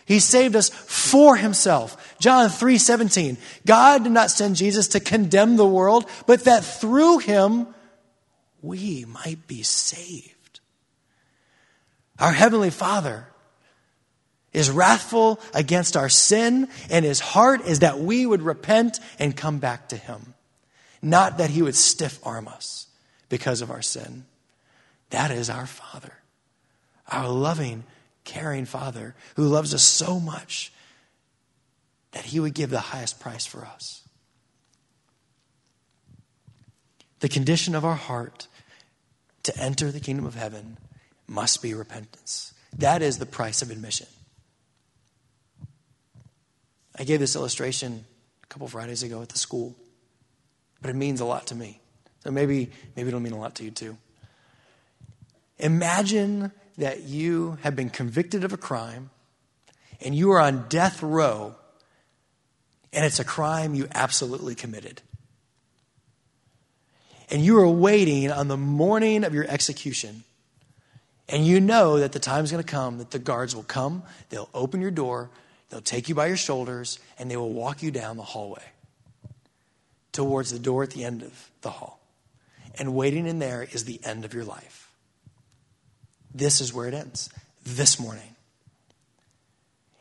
He 0.04 0.20
saved 0.20 0.56
us 0.56 0.70
for 0.70 1.36
himself. 1.36 2.16
John 2.18 2.48
3 2.48 2.78
17. 2.78 3.36
God 3.66 4.04
did 4.04 4.12
not 4.12 4.30
send 4.30 4.56
Jesus 4.56 4.88
to 4.88 5.00
condemn 5.00 5.56
the 5.56 5.66
world, 5.66 6.08
but 6.26 6.44
that 6.44 6.64
through 6.64 7.18
him 7.18 7.66
we 8.62 9.04
might 9.04 9.46
be 9.46 9.62
saved. 9.62 10.60
Our 12.18 12.32
Heavenly 12.32 12.70
Father 12.70 13.27
is 14.58 14.70
wrathful 14.70 15.40
against 15.54 15.96
our 15.96 16.08
sin, 16.08 16.68
and 16.90 17.04
his 17.04 17.20
heart 17.20 17.64
is 17.64 17.78
that 17.78 18.00
we 18.00 18.26
would 18.26 18.42
repent 18.42 18.98
and 19.18 19.36
come 19.36 19.58
back 19.58 19.88
to 19.88 19.96
him, 19.96 20.34
not 21.00 21.38
that 21.38 21.50
he 21.50 21.62
would 21.62 21.76
stiff 21.76 22.18
arm 22.26 22.48
us 22.48 22.88
because 23.28 23.62
of 23.62 23.70
our 23.70 23.82
sin. 23.82 24.24
That 25.10 25.30
is 25.30 25.48
our 25.48 25.66
Father, 25.66 26.12
our 27.06 27.28
loving 27.28 27.84
caring 28.24 28.64
Father 28.64 29.14
who 29.36 29.44
loves 29.44 29.72
us 29.72 29.82
so 29.82 30.18
much 30.18 30.72
that 32.10 32.24
he 32.24 32.40
would 32.40 32.54
give 32.54 32.70
the 32.70 32.80
highest 32.80 33.20
price 33.20 33.46
for 33.46 33.64
us. 33.64 34.02
The 37.20 37.28
condition 37.28 37.74
of 37.74 37.84
our 37.84 37.94
heart 37.94 38.48
to 39.44 39.56
enter 39.56 39.92
the 39.92 40.00
kingdom 40.00 40.26
of 40.26 40.34
heaven 40.34 40.78
must 41.28 41.62
be 41.62 41.74
repentance. 41.74 42.54
That 42.76 43.02
is 43.02 43.18
the 43.18 43.26
price 43.26 43.62
of 43.62 43.70
admission. 43.70 44.08
I 46.98 47.04
gave 47.04 47.20
this 47.20 47.36
illustration 47.36 48.04
a 48.42 48.46
couple 48.46 48.66
Fridays 48.68 49.02
ago 49.02 49.22
at 49.22 49.28
the 49.28 49.38
school, 49.38 49.76
but 50.82 50.90
it 50.90 50.96
means 50.96 51.20
a 51.20 51.24
lot 51.24 51.46
to 51.48 51.54
me. 51.54 51.80
So 52.24 52.30
maybe, 52.30 52.70
maybe 52.96 53.08
it'll 53.08 53.20
mean 53.20 53.32
a 53.32 53.38
lot 53.38 53.54
to 53.56 53.64
you 53.64 53.70
too. 53.70 53.96
Imagine 55.58 56.52
that 56.76 57.02
you 57.02 57.58
have 57.62 57.74
been 57.74 57.90
convicted 57.90 58.44
of 58.44 58.52
a 58.52 58.56
crime 58.56 59.10
and 60.00 60.14
you 60.14 60.30
are 60.32 60.40
on 60.40 60.66
death 60.68 61.02
row 61.02 61.54
and 62.92 63.04
it's 63.04 63.18
a 63.18 63.24
crime 63.24 63.74
you 63.74 63.88
absolutely 63.94 64.54
committed. 64.54 65.02
And 67.30 67.44
you 67.44 67.58
are 67.58 67.68
waiting 67.68 68.30
on 68.30 68.48
the 68.48 68.56
morning 68.56 69.24
of 69.24 69.34
your 69.34 69.44
execution. 69.46 70.24
And 71.28 71.46
you 71.46 71.60
know 71.60 71.98
that 71.98 72.12
the 72.12 72.18
time's 72.18 72.50
going 72.50 72.64
to 72.64 72.70
come 72.70 72.98
that 72.98 73.10
the 73.10 73.18
guards 73.18 73.54
will 73.54 73.64
come, 73.64 74.02
they'll 74.30 74.48
open 74.54 74.80
your 74.80 74.90
door, 74.90 75.28
they'll 75.70 75.80
take 75.80 76.08
you 76.08 76.14
by 76.14 76.26
your 76.26 76.36
shoulders, 76.36 76.98
and 77.18 77.30
they 77.30 77.36
will 77.36 77.52
walk 77.52 77.82
you 77.82 77.90
down 77.90 78.16
the 78.16 78.22
hallway 78.22 78.64
towards 80.12 80.50
the 80.50 80.58
door 80.58 80.82
at 80.82 80.90
the 80.90 81.04
end 81.04 81.22
of 81.22 81.50
the 81.62 81.70
hall. 81.70 82.00
And 82.78 82.94
waiting 82.94 83.26
in 83.26 83.38
there 83.38 83.62
is 83.62 83.84
the 83.84 84.00
end 84.04 84.24
of 84.24 84.34
your 84.34 84.44
life. 84.44 84.90
This 86.34 86.60
is 86.60 86.72
where 86.72 86.86
it 86.86 86.94
ends. 86.94 87.30
This 87.64 87.98
morning. 87.98 88.36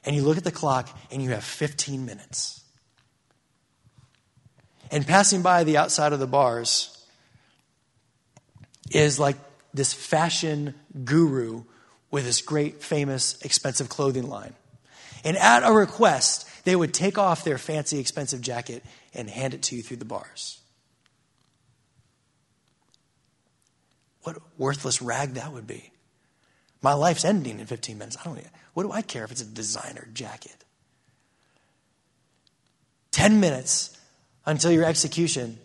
And 0.05 0.15
you 0.15 0.21
look 0.21 0.37
at 0.37 0.43
the 0.43 0.51
clock 0.51 0.89
and 1.11 1.21
you 1.21 1.31
have 1.31 1.43
15 1.43 2.05
minutes. 2.05 2.63
And 4.89 5.05
passing 5.05 5.41
by 5.41 5.63
the 5.63 5.77
outside 5.77 6.13
of 6.13 6.19
the 6.19 6.27
bars 6.27 7.05
is 8.91 9.19
like 9.19 9.35
this 9.73 9.93
fashion 9.93 10.73
guru 11.03 11.63
with 12.09 12.23
this 12.23 12.41
great, 12.41 12.81
famous, 12.81 13.41
expensive 13.41 13.89
clothing 13.89 14.29
line. 14.29 14.53
And 15.27 15.35
at 15.35 15.63
a 15.63 15.73
request, 15.73 16.47
they 16.63 16.73
would 16.73 16.93
take 16.93 17.17
off 17.17 17.43
their 17.43 17.57
fancy, 17.57 17.99
expensive 17.99 18.39
jacket 18.39 18.81
and 19.13 19.29
hand 19.29 19.53
it 19.53 19.61
to 19.63 19.75
you 19.75 19.83
through 19.83 19.97
the 19.97 20.05
bars. 20.05 20.61
What 24.23 24.37
worthless 24.57 25.01
rag 25.01 25.33
that 25.33 25.51
would 25.51 25.67
be. 25.67 25.91
My 26.81 26.93
life's 26.93 27.25
ending 27.25 27.59
in 27.59 27.65
15 27.65 27.97
minutes. 27.97 28.15
I 28.21 28.23
don't. 28.23 28.39
What 28.73 28.83
do 28.83 28.93
I 28.93 29.01
care 29.01 29.25
if 29.25 29.31
it's 29.31 29.41
a 29.41 29.45
designer 29.45 30.07
jacket? 30.13 30.63
10 33.11 33.41
minutes 33.41 33.99
until 34.45 34.71
your 34.71 34.85
execution. 34.85 35.59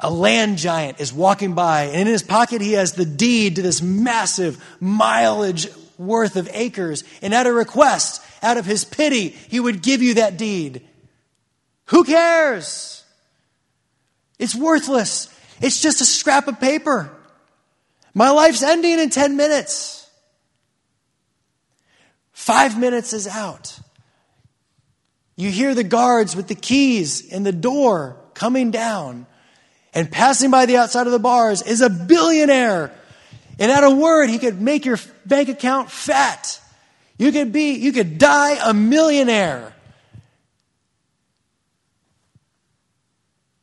A 0.00 0.10
land 0.10 0.58
giant 0.58 0.98
is 0.98 1.12
walking 1.12 1.54
by, 1.54 1.84
and 1.84 2.00
in 2.00 2.06
his 2.08 2.24
pocket 2.24 2.62
he 2.62 2.72
has 2.72 2.94
the 2.94 3.04
deed 3.04 3.56
to 3.56 3.62
this 3.62 3.80
massive 3.80 4.60
mileage 4.80 5.68
worth 6.06 6.36
of 6.36 6.48
acres. 6.52 7.04
And 7.22 7.34
at 7.34 7.46
a 7.46 7.52
request, 7.52 8.22
out 8.42 8.56
of 8.56 8.66
his 8.66 8.84
pity, 8.84 9.28
he 9.28 9.60
would 9.60 9.82
give 9.82 10.02
you 10.02 10.14
that 10.14 10.36
deed. 10.36 10.86
Who 11.86 12.04
cares? 12.04 13.04
It's 14.38 14.54
worthless. 14.54 15.28
It's 15.60 15.80
just 15.80 16.00
a 16.00 16.04
scrap 16.04 16.48
of 16.48 16.58
paper. 16.58 17.10
My 18.14 18.30
life's 18.30 18.62
ending 18.62 18.98
in 18.98 19.10
10 19.10 19.36
minutes. 19.36 20.10
Five 22.32 22.78
minutes 22.78 23.12
is 23.12 23.28
out. 23.28 23.78
You 25.36 25.50
hear 25.50 25.74
the 25.74 25.84
guards 25.84 26.34
with 26.36 26.48
the 26.48 26.54
keys 26.54 27.32
and 27.32 27.46
the 27.46 27.52
door 27.52 28.16
coming 28.34 28.70
down, 28.70 29.26
and 29.94 30.10
passing 30.10 30.50
by 30.50 30.66
the 30.66 30.76
outside 30.76 31.06
of 31.06 31.12
the 31.12 31.18
bars 31.18 31.62
is 31.62 31.80
a 31.80 31.90
billionaire. 31.90 32.92
And 33.58 33.70
at 33.70 33.84
a 33.84 33.90
word, 33.90 34.28
he 34.28 34.38
could 34.38 34.60
make 34.60 34.84
your 34.84 34.98
bank 35.26 35.48
account 35.48 35.90
fat. 35.90 36.60
You 37.18 37.32
could 37.32 37.52
be, 37.52 37.74
you 37.74 37.92
could 37.92 38.18
die 38.18 38.58
a 38.64 38.74
millionaire. 38.74 39.74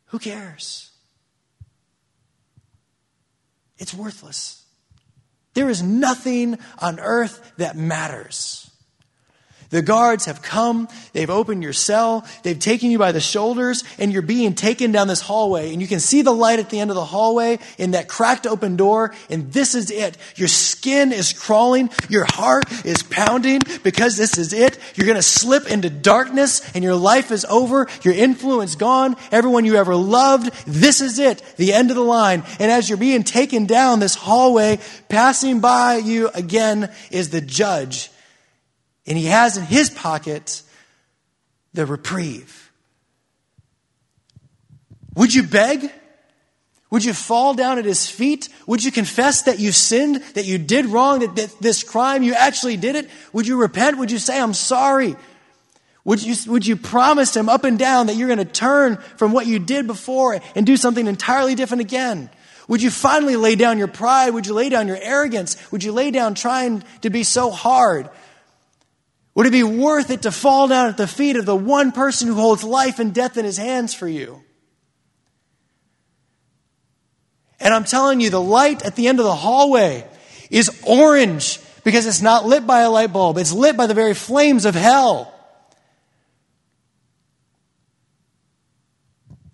Who 0.08 0.20
cares? 0.20 0.90
It's 3.78 3.94
worthless. 3.94 4.64
There 5.54 5.70
is 5.70 5.82
nothing 5.82 6.58
on 6.80 7.00
earth 7.00 7.54
that 7.58 7.76
matters. 7.76 8.69
The 9.70 9.84
guards 9.84 10.26
have 10.26 10.42
come, 10.42 10.88
they've 11.14 11.30
opened 11.30 11.62
your 11.62 11.74
cell, 11.74 12.26
they've 12.42 12.58
taken 12.58 12.90
you 12.90 12.98
by 12.98 13.12
the 13.12 13.20
shoulders, 13.20 13.84
and 14.00 14.12
you're 14.12 14.24
being 14.24 14.56
taken 14.56 14.92
down 14.92 15.08
this 15.08 15.22
hallway. 15.22 15.72
And 15.72 15.82
you 15.82 15.88
can 15.88 16.00
see 16.00 16.24
the 16.24 16.34
light 16.34 16.58
at 16.58 16.72
the 16.72 16.80
end 16.80 16.90
of 16.90 16.96
the 16.96 17.06
hallway 17.06 17.60
in 17.78 17.92
that 17.92 18.08
cracked 18.08 18.48
open 18.48 18.78
door, 18.78 19.14
and 19.30 19.54
this 19.54 19.76
is 19.76 19.92
it. 19.92 20.18
Your 20.36 20.48
skin 20.48 21.12
is 21.12 21.34
crawling, 21.34 21.92
your 22.10 22.26
heart 22.26 22.66
is 22.84 23.04
pounding 23.04 23.62
because 23.84 24.18
this 24.18 24.40
is 24.40 24.54
it. 24.54 24.80
You're 24.96 25.06
going 25.06 25.18
to 25.18 25.22
slip 25.22 25.70
into 25.70 25.92
darkness, 25.92 26.68
and 26.74 26.84
your 26.84 26.96
life 26.96 27.30
is 27.30 27.46
over, 27.46 27.88
your 28.02 28.16
influence 28.16 28.74
gone, 28.74 29.18
everyone 29.32 29.66
you 29.66 29.76
ever 29.76 29.96
loved. 29.96 30.52
This 30.66 31.00
is 31.00 31.20
it, 31.20 31.44
the 31.58 31.74
end 31.74 31.92
of 31.92 31.96
the 31.96 32.04
line. 32.04 32.44
And 32.60 32.72
as 32.72 32.90
you're 32.90 32.98
being 32.98 33.24
taken 33.24 33.68
down 33.68 34.00
this 34.00 34.16
hallway, 34.16 34.80
passing 35.10 35.60
by 35.60 35.98
you 35.98 36.30
again 36.30 36.92
is 37.12 37.30
the 37.30 37.42
judge 37.42 38.10
and 39.10 39.18
he 39.18 39.26
has 39.26 39.58
in 39.58 39.64
his 39.64 39.90
pocket 39.90 40.62
the 41.74 41.86
reprieve. 41.86 42.72
Would 45.16 45.34
you 45.34 45.44
beg? 45.44 45.92
Would 46.92 47.04
you 47.04 47.14
fall 47.14 47.54
down 47.56 47.78
at 47.78 47.86
his 47.86 48.10
feet? 48.10 48.50
Would 48.68 48.84
you 48.84 48.92
confess 48.92 49.44
that 49.44 49.60
you 49.60 49.72
sinned, 49.72 50.24
that 50.36 50.46
you 50.46 50.58
did 50.58 50.86
wrong, 50.86 51.20
that, 51.20 51.56
this 51.60 51.84
crime, 51.84 52.24
you 52.24 52.34
actually 52.34 52.78
did 52.78 52.96
it? 52.96 53.10
Would 53.34 53.48
you 53.48 53.58
repent? 53.58 53.98
Would 53.98 54.12
you 54.12 54.18
say, 54.18 54.40
I'm 54.40 54.54
sorry? 54.54 55.16
Would 56.06 56.24
you, 56.24 56.36
would 56.52 56.66
you 56.66 56.76
promise 56.76 57.36
him 57.36 57.50
up 57.50 57.64
and 57.64 57.78
down 57.78 58.08
that 58.08 58.16
you're 58.16 58.28
going 58.28 58.40
to 58.40 58.46
turn 58.46 58.98
from 59.18 59.32
what 59.32 59.46
you 59.46 59.60
did 59.60 59.86
before 59.86 60.40
and 60.56 60.66
do 60.66 60.78
something 60.78 61.06
entirely 61.06 61.54
different 61.54 61.82
again? 61.82 62.30
Would 62.68 62.82
you 62.82 62.90
finally 62.90 63.36
lay 63.36 63.56
down 63.56 63.78
your 63.78 63.88
pride? 63.88 64.34
Would 64.34 64.48
you 64.48 64.54
lay 64.54 64.70
down 64.70 64.88
your 64.88 65.00
arrogance? 65.00 65.58
Would 65.72 65.84
you 65.84 65.92
lay 65.92 66.12
down 66.12 66.34
trying 66.34 66.84
to 67.02 67.10
be 67.10 67.24
so 67.24 67.52
hard? 67.52 68.10
Would 69.40 69.48
it 69.48 69.52
be 69.52 69.64
worth 69.64 70.10
it 70.10 70.24
to 70.24 70.34
fall 70.34 70.68
down 70.68 70.88
at 70.88 70.98
the 70.98 71.08
feet 71.08 71.38
of 71.38 71.46
the 71.46 71.56
one 71.56 71.94
person 71.94 72.28
who 72.28 72.34
holds 72.34 72.62
life 72.62 73.00
and 73.00 73.14
death 73.14 73.38
in 73.38 73.46
his 73.46 73.56
hands 73.56 73.94
for 73.94 74.06
you? 74.06 74.44
And 77.58 77.74
I'm 77.74 77.86
telling 77.86 78.20
you, 78.20 78.30
the 78.30 78.42
light 78.42 78.84
at 78.84 78.98
the 78.98 79.08
end 79.08 79.18
of 79.20 79.24
the 79.24 79.34
hallway 79.34 80.06
is 80.50 80.84
orange 80.86 81.58
because 81.86 82.06
it's 82.06 82.22
not 82.22 82.48
lit 82.48 82.68
by 82.68 82.82
a 82.82 82.90
light 82.90 83.14
bulb, 83.14 83.38
it's 83.38 83.54
lit 83.54 83.78
by 83.78 83.88
the 83.88 83.94
very 83.94 84.14
flames 84.14 84.66
of 84.66 84.76
hell. 84.76 85.34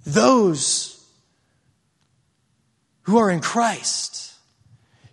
Those 0.04 1.00
who 3.04 3.20
are 3.20 3.30
in 3.30 3.40
Christ 3.40 4.34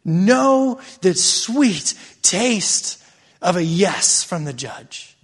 know 0.03 0.81
the 1.03 1.13
sweet 1.13 1.93
taste 2.23 3.02
of 3.43 3.57
a 3.57 3.65
yes 3.65 4.23
from 4.23 4.45
the 4.45 4.53
judge. 4.53 5.17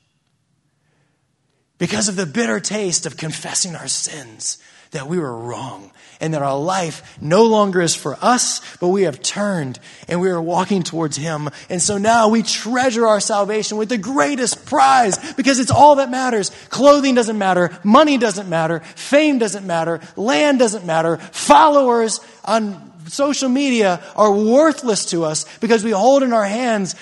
Because 1.78 2.08
of 2.08 2.16
the 2.16 2.26
bitter 2.26 2.58
taste 2.58 3.06
of 3.06 3.16
confessing 3.16 3.76
our 3.76 3.86
sins, 3.86 4.58
that 4.90 5.06
we 5.06 5.18
were 5.18 5.36
wrong, 5.36 5.92
and 6.20 6.34
that 6.34 6.42
our 6.42 6.58
life 6.58 7.18
no 7.20 7.44
longer 7.44 7.80
is 7.80 7.94
for 7.94 8.16
us, 8.20 8.60
but 8.78 8.88
we 8.88 9.02
have 9.02 9.22
turned 9.22 9.78
and 10.08 10.20
we 10.20 10.30
are 10.30 10.40
walking 10.40 10.82
towards 10.82 11.16
Him. 11.16 11.48
And 11.68 11.80
so 11.80 11.98
now 11.98 12.28
we 12.28 12.42
treasure 12.42 13.06
our 13.06 13.20
salvation 13.20 13.78
with 13.78 13.88
the 13.88 13.98
greatest 13.98 14.66
prize 14.66 15.34
because 15.34 15.60
it's 15.60 15.70
all 15.70 15.96
that 15.96 16.10
matters. 16.10 16.50
Clothing 16.70 17.14
doesn't 17.14 17.38
matter, 17.38 17.78
money 17.84 18.18
doesn't 18.18 18.48
matter, 18.48 18.80
fame 18.80 19.38
doesn't 19.38 19.66
matter, 19.66 20.00
land 20.16 20.58
doesn't 20.58 20.86
matter, 20.86 21.18
followers 21.18 22.20
on 22.44 22.92
social 23.06 23.48
media 23.48 24.02
are 24.16 24.32
worthless 24.32 25.06
to 25.06 25.24
us 25.24 25.46
because 25.58 25.84
we 25.84 25.90
hold 25.90 26.22
in 26.22 26.32
our 26.32 26.44
hands 26.44 26.94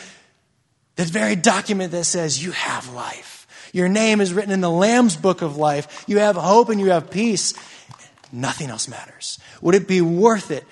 this 0.97 1.11
very 1.11 1.37
document 1.37 1.93
that 1.93 2.05
says 2.05 2.43
you 2.43 2.53
have 2.53 2.93
life. 2.93 3.47
Your 3.73 3.89
name 3.89 4.21
is 4.21 4.33
written 4.33 4.53
in 4.53 4.63
the 4.63 4.71
Lamb's 4.71 5.17
book 5.17 5.43
of 5.43 5.57
life. 5.57 6.05
You 6.07 6.19
have 6.19 6.37
hope 6.37 6.71
and 6.71 6.81
you 6.81 6.91
have 6.91 7.11
peace. 7.11 7.55
Nothing 8.33 8.71
else 8.71 8.89
matters. 8.89 9.39
Would 9.61 9.75
it 9.75 9.87
be 9.87 10.01
worth 10.01 10.51
it 10.51 10.65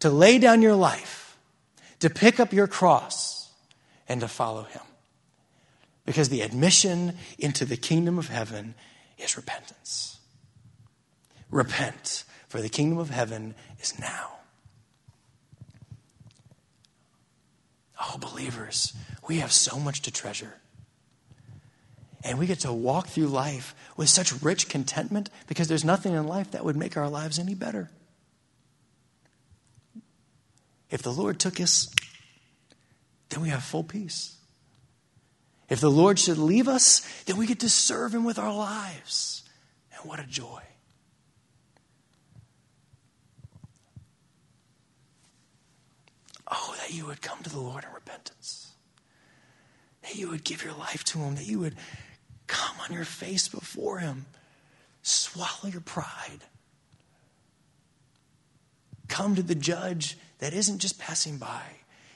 to 0.00 0.10
lay 0.10 0.38
down 0.38 0.60
your 0.60 0.74
life, 0.74 1.38
to 2.00 2.10
pick 2.10 2.40
up 2.40 2.52
your 2.52 2.66
cross, 2.66 3.50
and 4.08 4.20
to 4.20 4.28
follow 4.28 4.64
him? 4.64 4.82
Because 6.04 6.28
the 6.28 6.40
admission 6.40 7.16
into 7.38 7.64
the 7.64 7.76
kingdom 7.76 8.18
of 8.18 8.28
heaven 8.28 8.74
is 9.18 9.36
repentance. 9.36 10.18
Repent, 11.50 12.24
for 12.48 12.60
the 12.60 12.68
kingdom 12.68 12.98
of 12.98 13.10
heaven 13.10 13.54
is 13.80 13.98
now. 14.00 14.39
Oh, 18.00 18.16
believers, 18.18 18.94
we 19.28 19.38
have 19.38 19.52
so 19.52 19.78
much 19.78 20.02
to 20.02 20.10
treasure. 20.10 20.54
And 22.24 22.38
we 22.38 22.46
get 22.46 22.60
to 22.60 22.72
walk 22.72 23.08
through 23.08 23.26
life 23.26 23.74
with 23.96 24.08
such 24.08 24.42
rich 24.42 24.68
contentment 24.68 25.30
because 25.46 25.68
there's 25.68 25.84
nothing 25.84 26.14
in 26.14 26.26
life 26.26 26.50
that 26.52 26.64
would 26.64 26.76
make 26.76 26.96
our 26.96 27.08
lives 27.08 27.38
any 27.38 27.54
better. 27.54 27.90
If 30.90 31.02
the 31.02 31.12
Lord 31.12 31.38
took 31.38 31.60
us, 31.60 31.88
then 33.28 33.42
we 33.42 33.48
have 33.50 33.62
full 33.62 33.84
peace. 33.84 34.36
If 35.68 35.80
the 35.80 35.90
Lord 35.90 36.18
should 36.18 36.38
leave 36.38 36.68
us, 36.68 37.00
then 37.24 37.36
we 37.36 37.46
get 37.46 37.60
to 37.60 37.70
serve 37.70 38.14
Him 38.14 38.24
with 38.24 38.38
our 38.38 38.52
lives. 38.52 39.44
And 39.94 40.08
what 40.08 40.18
a 40.18 40.26
joy. 40.26 40.62
Oh, 46.50 46.74
that 46.78 46.92
you 46.92 47.06
would 47.06 47.22
come 47.22 47.42
to 47.42 47.50
the 47.50 47.60
Lord 47.60 47.84
in 47.84 47.92
repentance. 47.92 48.72
That 50.02 50.16
you 50.16 50.28
would 50.30 50.44
give 50.44 50.64
your 50.64 50.74
life 50.74 51.04
to 51.04 51.18
Him. 51.18 51.36
That 51.36 51.46
you 51.46 51.60
would 51.60 51.76
come 52.46 52.76
on 52.80 52.92
your 52.92 53.04
face 53.04 53.48
before 53.48 53.98
Him. 53.98 54.26
Swallow 55.02 55.70
your 55.70 55.80
pride. 55.80 56.40
Come 59.08 59.34
to 59.34 59.42
the 59.42 59.54
judge 59.54 60.16
that 60.38 60.52
isn't 60.52 60.78
just 60.78 60.98
passing 60.98 61.36
by. 61.36 61.62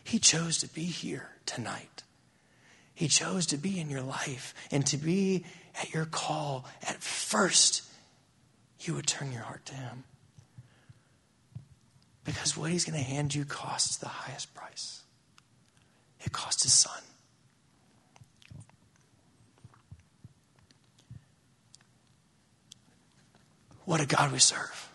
He 0.02 0.18
chose 0.18 0.58
to 0.58 0.68
be 0.68 0.84
here 0.84 1.30
tonight. 1.46 2.02
He 2.94 3.08
chose 3.08 3.46
to 3.46 3.56
be 3.56 3.80
in 3.80 3.90
your 3.90 4.02
life 4.02 4.54
and 4.70 4.86
to 4.86 4.96
be 4.96 5.44
at 5.80 5.92
your 5.92 6.04
call. 6.04 6.66
At 6.82 7.02
first, 7.02 7.82
you 8.80 8.94
would 8.94 9.06
turn 9.06 9.32
your 9.32 9.42
heart 9.42 9.64
to 9.66 9.74
Him. 9.74 10.04
Because 12.24 12.56
what 12.56 12.70
he's 12.70 12.84
going 12.84 12.98
to 12.98 13.04
hand 13.04 13.34
you 13.34 13.44
costs 13.44 13.96
the 13.96 14.08
highest 14.08 14.54
price. 14.54 15.02
It 16.24 16.32
cost 16.32 16.62
his 16.62 16.72
son. 16.72 17.02
What 23.84 24.00
a 24.00 24.06
God 24.06 24.32
we 24.32 24.38
serve. 24.38 24.90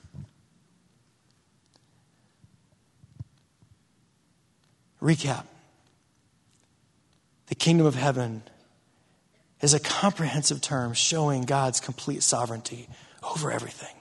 Recap 5.02 5.46
The 7.48 7.56
kingdom 7.56 7.86
of 7.86 7.96
heaven 7.96 8.44
is 9.62 9.74
a 9.74 9.80
comprehensive 9.80 10.62
term 10.62 10.94
showing 10.94 11.44
God's 11.44 11.80
complete 11.80 12.24
sovereignty 12.24 12.90
over 13.24 13.52
everything. 13.52 13.99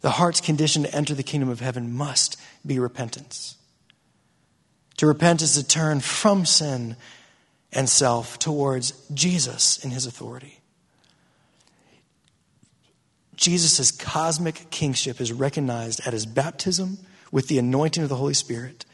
The 0.00 0.10
heart's 0.10 0.40
condition 0.40 0.84
to 0.84 0.94
enter 0.94 1.14
the 1.14 1.22
kingdom 1.22 1.48
of 1.48 1.60
heaven 1.60 1.92
must 1.92 2.40
be 2.64 2.78
repentance. 2.78 3.56
To 4.96 5.06
repent 5.06 5.42
is 5.42 5.54
to 5.54 5.66
turn 5.66 6.00
from 6.00 6.46
sin 6.46 6.96
and 7.72 7.88
self 7.88 8.38
towards 8.38 8.92
Jesus 9.12 9.82
in 9.84 9.90
his 9.90 10.06
authority. 10.06 10.58
Jesus' 13.36 13.90
cosmic 13.90 14.68
kingship 14.70 15.20
is 15.20 15.32
recognized 15.32 16.06
at 16.06 16.12
his 16.12 16.26
baptism 16.26 16.98
with 17.32 17.48
the 17.48 17.58
anointing 17.58 18.02
of 18.02 18.08
the 18.08 18.16
Holy 18.16 18.34
Spirit 18.34 18.84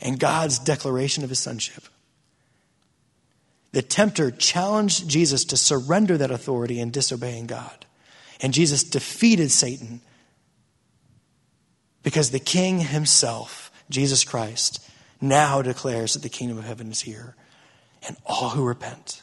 and 0.00 0.20
God's 0.20 0.58
declaration 0.58 1.24
of 1.24 1.30
his 1.30 1.38
sonship. 1.38 1.84
The 3.72 3.82
tempter 3.82 4.30
challenged 4.30 5.08
Jesus 5.08 5.46
to 5.46 5.56
surrender 5.56 6.18
that 6.18 6.30
authority 6.30 6.78
in 6.80 6.90
disobeying 6.90 7.46
God. 7.46 7.86
And 8.40 8.52
Jesus 8.52 8.84
defeated 8.84 9.50
Satan 9.50 10.00
because 12.04 12.30
the 12.30 12.38
King 12.38 12.78
himself, 12.78 13.72
Jesus 13.90 14.22
Christ, 14.22 14.88
now 15.20 15.62
declares 15.62 16.12
that 16.12 16.22
the 16.22 16.28
kingdom 16.28 16.58
of 16.58 16.64
heaven 16.64 16.92
is 16.92 17.00
here. 17.00 17.34
And 18.06 18.16
all 18.26 18.50
who 18.50 18.62
repent, 18.64 19.22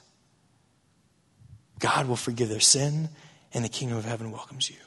God 1.79 2.07
will 2.07 2.15
forgive 2.15 2.49
their 2.49 2.59
sin, 2.59 3.09
and 3.53 3.63
the 3.63 3.69
kingdom 3.69 3.97
of 3.97 4.05
heaven 4.05 4.31
welcomes 4.31 4.69
you. 4.69 4.77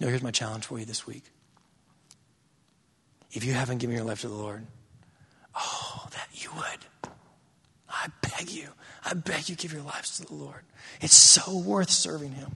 Now, 0.00 0.08
here's 0.08 0.22
my 0.22 0.32
challenge 0.32 0.66
for 0.66 0.78
you 0.78 0.84
this 0.84 1.06
week. 1.06 1.22
If 3.32 3.44
you 3.44 3.52
haven't 3.52 3.78
given 3.78 3.94
your 3.94 4.04
life 4.04 4.22
to 4.22 4.28
the 4.28 4.34
Lord, 4.34 4.66
oh, 5.54 6.06
that 6.10 6.28
you 6.32 6.50
would. 6.56 7.12
I 7.88 8.08
beg 8.20 8.50
you, 8.50 8.68
I 9.04 9.14
beg 9.14 9.48
you, 9.48 9.54
give 9.54 9.72
your 9.72 9.82
lives 9.82 10.18
to 10.18 10.26
the 10.26 10.34
Lord. 10.34 10.64
It's 11.00 11.14
so 11.14 11.56
worth 11.56 11.90
serving 11.90 12.32
Him. 12.32 12.54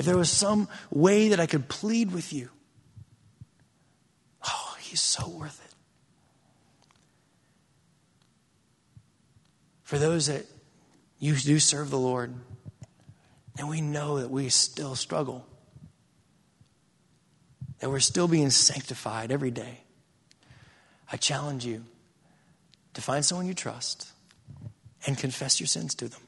If 0.00 0.06
there 0.06 0.16
was 0.16 0.30
some 0.30 0.66
way 0.90 1.28
that 1.28 1.40
I 1.40 1.44
could 1.44 1.68
plead 1.68 2.10
with 2.10 2.32
you, 2.32 2.48
oh, 4.48 4.76
He's 4.80 5.02
so 5.02 5.28
worth 5.28 5.62
it. 5.62 5.74
For 9.82 9.98
those 9.98 10.28
that 10.28 10.46
you 11.18 11.36
do 11.36 11.58
serve 11.58 11.90
the 11.90 11.98
Lord, 11.98 12.32
and 13.58 13.68
we 13.68 13.82
know 13.82 14.20
that 14.20 14.30
we 14.30 14.48
still 14.48 14.96
struggle, 14.96 15.44
that 17.80 17.90
we're 17.90 18.00
still 18.00 18.26
being 18.26 18.48
sanctified 18.48 19.30
every 19.30 19.50
day, 19.50 19.80
I 21.12 21.18
challenge 21.18 21.66
you 21.66 21.84
to 22.94 23.02
find 23.02 23.22
someone 23.22 23.46
you 23.46 23.52
trust 23.52 24.10
and 25.06 25.18
confess 25.18 25.60
your 25.60 25.66
sins 25.66 25.94
to 25.96 26.08
them. 26.08 26.22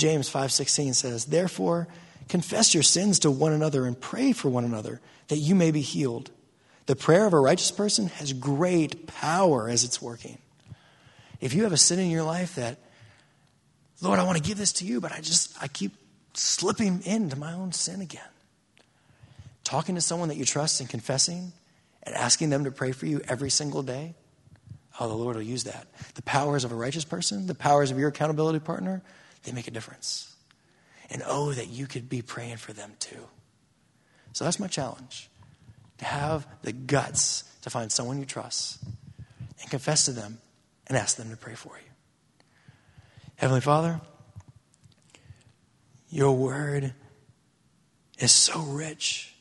James 0.00 0.30
5:16 0.30 0.94
says, 0.94 1.26
"Therefore, 1.26 1.86
confess 2.26 2.72
your 2.72 2.82
sins 2.82 3.18
to 3.18 3.30
one 3.30 3.52
another 3.52 3.86
and 3.86 4.00
pray 4.00 4.32
for 4.32 4.48
one 4.48 4.64
another 4.64 4.98
that 5.28 5.36
you 5.36 5.54
may 5.54 5.70
be 5.70 5.82
healed. 5.82 6.30
The 6.86 6.96
prayer 6.96 7.26
of 7.26 7.34
a 7.34 7.38
righteous 7.38 7.70
person 7.70 8.08
has 8.08 8.32
great 8.32 9.06
power 9.06 9.68
as 9.68 9.84
it's 9.84 10.00
working." 10.00 10.38
If 11.38 11.52
you 11.52 11.64
have 11.64 11.72
a 11.72 11.76
sin 11.76 11.98
in 11.98 12.10
your 12.10 12.22
life 12.22 12.54
that 12.54 12.78
Lord, 14.00 14.18
I 14.18 14.22
want 14.22 14.38
to 14.38 14.42
give 14.42 14.56
this 14.56 14.72
to 14.74 14.86
you, 14.86 15.02
but 15.02 15.12
I 15.12 15.20
just 15.20 15.50
I 15.62 15.68
keep 15.68 15.94
slipping 16.32 17.02
into 17.02 17.36
my 17.36 17.52
own 17.52 17.72
sin 17.72 18.00
again. 18.00 18.22
Talking 19.62 19.96
to 19.96 20.00
someone 20.00 20.28
that 20.28 20.38
you 20.38 20.46
trust 20.46 20.80
and 20.80 20.88
confessing 20.88 21.52
and 22.04 22.14
asking 22.14 22.48
them 22.48 22.64
to 22.64 22.70
pray 22.70 22.92
for 22.92 23.04
you 23.04 23.20
every 23.28 23.50
single 23.50 23.82
day, 23.82 24.14
oh, 24.98 25.08
the 25.08 25.14
Lord 25.14 25.36
will 25.36 25.42
use 25.42 25.64
that. 25.64 25.86
The 26.14 26.22
powers 26.22 26.64
of 26.64 26.72
a 26.72 26.74
righteous 26.74 27.04
person, 27.04 27.46
the 27.46 27.54
powers 27.54 27.90
of 27.90 27.98
your 27.98 28.08
accountability 28.08 28.60
partner, 28.60 29.02
they 29.44 29.52
make 29.52 29.68
a 29.68 29.70
difference. 29.70 30.34
And 31.10 31.22
oh, 31.26 31.52
that 31.52 31.68
you 31.68 31.86
could 31.86 32.08
be 32.08 32.22
praying 32.22 32.58
for 32.58 32.72
them 32.72 32.92
too. 33.00 33.26
So 34.32 34.44
that's 34.44 34.60
my 34.60 34.68
challenge 34.68 35.28
to 35.98 36.04
have 36.04 36.46
the 36.62 36.72
guts 36.72 37.44
to 37.62 37.70
find 37.70 37.90
someone 37.90 38.18
you 38.18 38.26
trust 38.26 38.78
and 39.60 39.70
confess 39.70 40.04
to 40.06 40.12
them 40.12 40.38
and 40.86 40.96
ask 40.96 41.16
them 41.16 41.30
to 41.30 41.36
pray 41.36 41.54
for 41.54 41.76
you. 41.76 41.90
Heavenly 43.36 43.60
Father, 43.60 44.00
your 46.10 46.36
word 46.36 46.92
is 48.18 48.32
so 48.32 48.60
rich, 48.60 49.34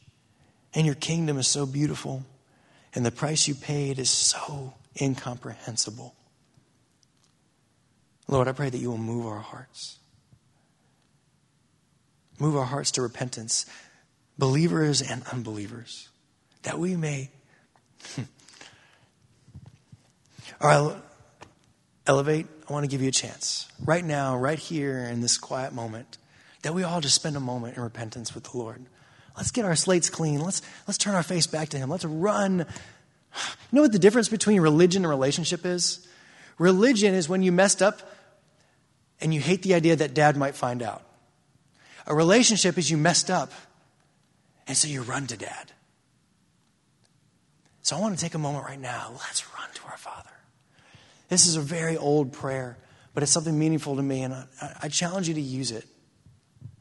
and 0.73 0.85
your 0.85 0.95
kingdom 0.95 1.37
is 1.37 1.47
so 1.47 1.65
beautiful, 1.65 2.23
and 2.95 3.05
the 3.05 3.11
price 3.11 3.47
you 3.47 3.55
paid 3.55 3.99
is 3.99 4.09
so 4.09 4.73
incomprehensible. 5.01 6.15
Lord, 8.29 8.47
I 8.47 8.51
pray 8.51 8.69
that 8.69 8.77
you 8.77 8.91
will 8.91 8.99
move 8.99 9.25
our 9.25 9.39
hearts. 9.39 9.97
Move 12.37 12.55
our 12.55 12.65
hearts 12.65 12.91
to 12.91 13.01
repentance, 13.01 13.65
believers 14.37 15.01
and 15.01 15.23
unbelievers, 15.33 16.09
that 16.61 16.77
we 16.77 16.95
may. 16.95 17.31
All 20.61 20.89
right, 20.91 20.95
elevate. 22.05 22.45
I 22.69 22.73
want 22.73 22.83
to 22.83 22.87
give 22.87 23.01
you 23.01 23.09
a 23.09 23.11
chance 23.11 23.67
right 23.83 24.05
now, 24.05 24.37
right 24.37 24.59
here 24.59 24.99
in 24.99 25.21
this 25.21 25.39
quiet 25.39 25.73
moment, 25.73 26.19
that 26.61 26.75
we 26.75 26.83
all 26.83 27.01
just 27.01 27.15
spend 27.15 27.35
a 27.35 27.39
moment 27.39 27.77
in 27.77 27.83
repentance 27.83 28.35
with 28.35 28.43
the 28.43 28.55
Lord. 28.55 28.85
Let's 29.37 29.49
get 29.49 29.65
our 29.65 29.75
slates 29.75 30.11
clean. 30.11 30.39
Let's, 30.39 30.61
let's 30.87 30.99
turn 30.99 31.15
our 31.15 31.23
face 31.23 31.47
back 31.47 31.69
to 31.69 31.77
Him. 31.77 31.89
Let's 31.89 32.05
run. 32.05 32.59
You 32.59 32.65
know 33.71 33.81
what 33.81 33.91
the 33.91 33.99
difference 33.99 34.29
between 34.29 34.61
religion 34.61 35.03
and 35.03 35.09
relationship 35.09 35.65
is? 35.65 36.07
Religion 36.59 37.15
is 37.15 37.27
when 37.27 37.41
you 37.41 37.51
messed 37.51 37.81
up 37.81 38.01
and 39.21 39.33
you 39.33 39.41
hate 39.41 39.61
the 39.61 39.73
idea 39.73 39.95
that 39.95 40.13
dad 40.13 40.37
might 40.37 40.55
find 40.55 40.81
out. 40.81 41.03
A 42.07 42.15
relationship 42.15 42.77
is 42.77 42.89
you 42.89 42.97
messed 42.97 43.29
up, 43.29 43.51
and 44.67 44.75
so 44.75 44.87
you 44.87 45.01
run 45.01 45.27
to 45.27 45.37
dad. 45.37 45.71
So 47.81 47.95
I 47.95 47.99
want 47.99 48.17
to 48.17 48.23
take 48.23 48.33
a 48.33 48.39
moment 48.39 48.65
right 48.65 48.79
now. 48.79 49.11
Let's 49.13 49.45
run 49.53 49.69
to 49.73 49.81
our 49.89 49.97
Father. 49.97 50.29
This 51.27 51.47
is 51.47 51.55
a 51.55 51.61
very 51.61 51.97
old 51.97 52.33
prayer, 52.33 52.77
but 53.13 53.23
it's 53.23 53.31
something 53.31 53.57
meaningful 53.57 53.95
to 53.95 54.01
me, 54.01 54.21
and 54.21 54.33
I, 54.33 54.45
I 54.83 54.87
challenge 54.89 55.27
you 55.27 55.33
to 55.35 55.41
use 55.41 55.71
it 55.71 55.85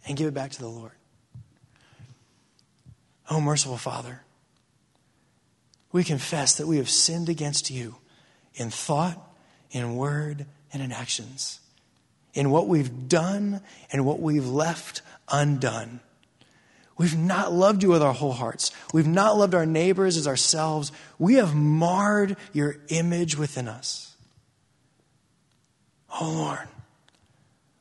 and 0.06 0.16
give 0.16 0.26
it 0.26 0.34
back 0.34 0.52
to 0.52 0.60
the 0.60 0.68
Lord. 0.68 0.92
Oh, 3.30 3.40
merciful 3.40 3.76
Father, 3.76 4.22
we 5.92 6.04
confess 6.04 6.56
that 6.56 6.66
we 6.66 6.78
have 6.78 6.88
sinned 6.88 7.28
against 7.28 7.70
you 7.70 7.96
in 8.54 8.70
thought, 8.70 9.18
in 9.70 9.96
word, 9.96 10.46
and 10.72 10.82
in 10.82 10.92
actions 10.92 11.60
in 12.34 12.50
what 12.50 12.68
we've 12.68 13.08
done 13.08 13.60
and 13.92 14.04
what 14.04 14.20
we've 14.20 14.46
left 14.46 15.02
undone. 15.30 16.00
We've 16.96 17.16
not 17.16 17.52
loved 17.52 17.82
you 17.82 17.90
with 17.90 18.02
our 18.02 18.12
whole 18.12 18.32
hearts. 18.32 18.72
We've 18.92 19.06
not 19.06 19.36
loved 19.36 19.54
our 19.54 19.66
neighbors 19.66 20.16
as 20.16 20.26
ourselves. 20.26 20.90
We 21.18 21.34
have 21.34 21.54
marred 21.54 22.36
your 22.52 22.76
image 22.88 23.36
within 23.36 23.68
us. 23.68 24.16
Oh 26.20 26.30
Lord, 26.30 26.68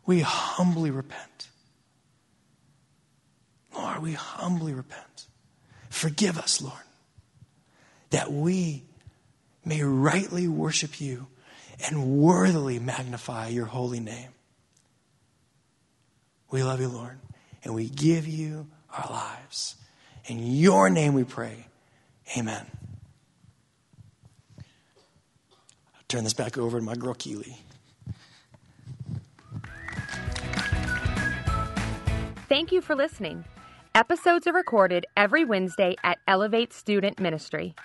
we 0.05 0.21
humbly 0.21 0.91
repent. 0.91 1.49
Lord, 3.73 4.01
we 4.01 4.13
humbly 4.13 4.73
repent. 4.73 5.25
Forgive 5.89 6.37
us, 6.37 6.61
Lord, 6.61 6.73
that 8.11 8.31
we 8.31 8.83
may 9.65 9.81
rightly 9.83 10.47
worship 10.47 11.01
you 11.01 11.27
and 11.89 12.19
worthily 12.19 12.79
magnify 12.79 13.47
your 13.47 13.65
holy 13.65 13.99
name. 13.99 14.29
We 16.49 16.63
love 16.63 16.79
you, 16.79 16.87
Lord, 16.87 17.19
and 17.63 17.73
we 17.73 17.89
give 17.89 18.27
you 18.27 18.67
our 18.95 19.11
lives. 19.11 19.75
In 20.25 20.39
your 20.39 20.89
name 20.89 21.13
we 21.13 21.23
pray. 21.23 21.67
Amen. 22.37 22.65
I'll 24.57 26.03
turn 26.07 26.23
this 26.23 26.33
back 26.33 26.57
over 26.57 26.79
to 26.79 26.85
my 26.85 26.95
girl 26.95 27.13
Keely. 27.13 27.57
Thank 32.49 32.71
you 32.71 32.81
for 32.81 32.95
listening. 32.95 33.43
Episodes 33.93 34.47
are 34.47 34.53
recorded 34.53 35.05
every 35.17 35.43
Wednesday 35.43 35.95
at 36.03 36.17
Elevate 36.27 36.71
Student 36.71 37.19
Ministry. 37.19 37.75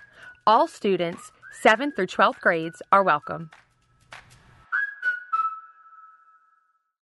All 0.46 0.68
students, 0.68 1.32
7th 1.64 1.96
through 1.96 2.06
12th 2.06 2.40
grades, 2.40 2.82
are 2.92 3.02
welcome. 3.02 3.50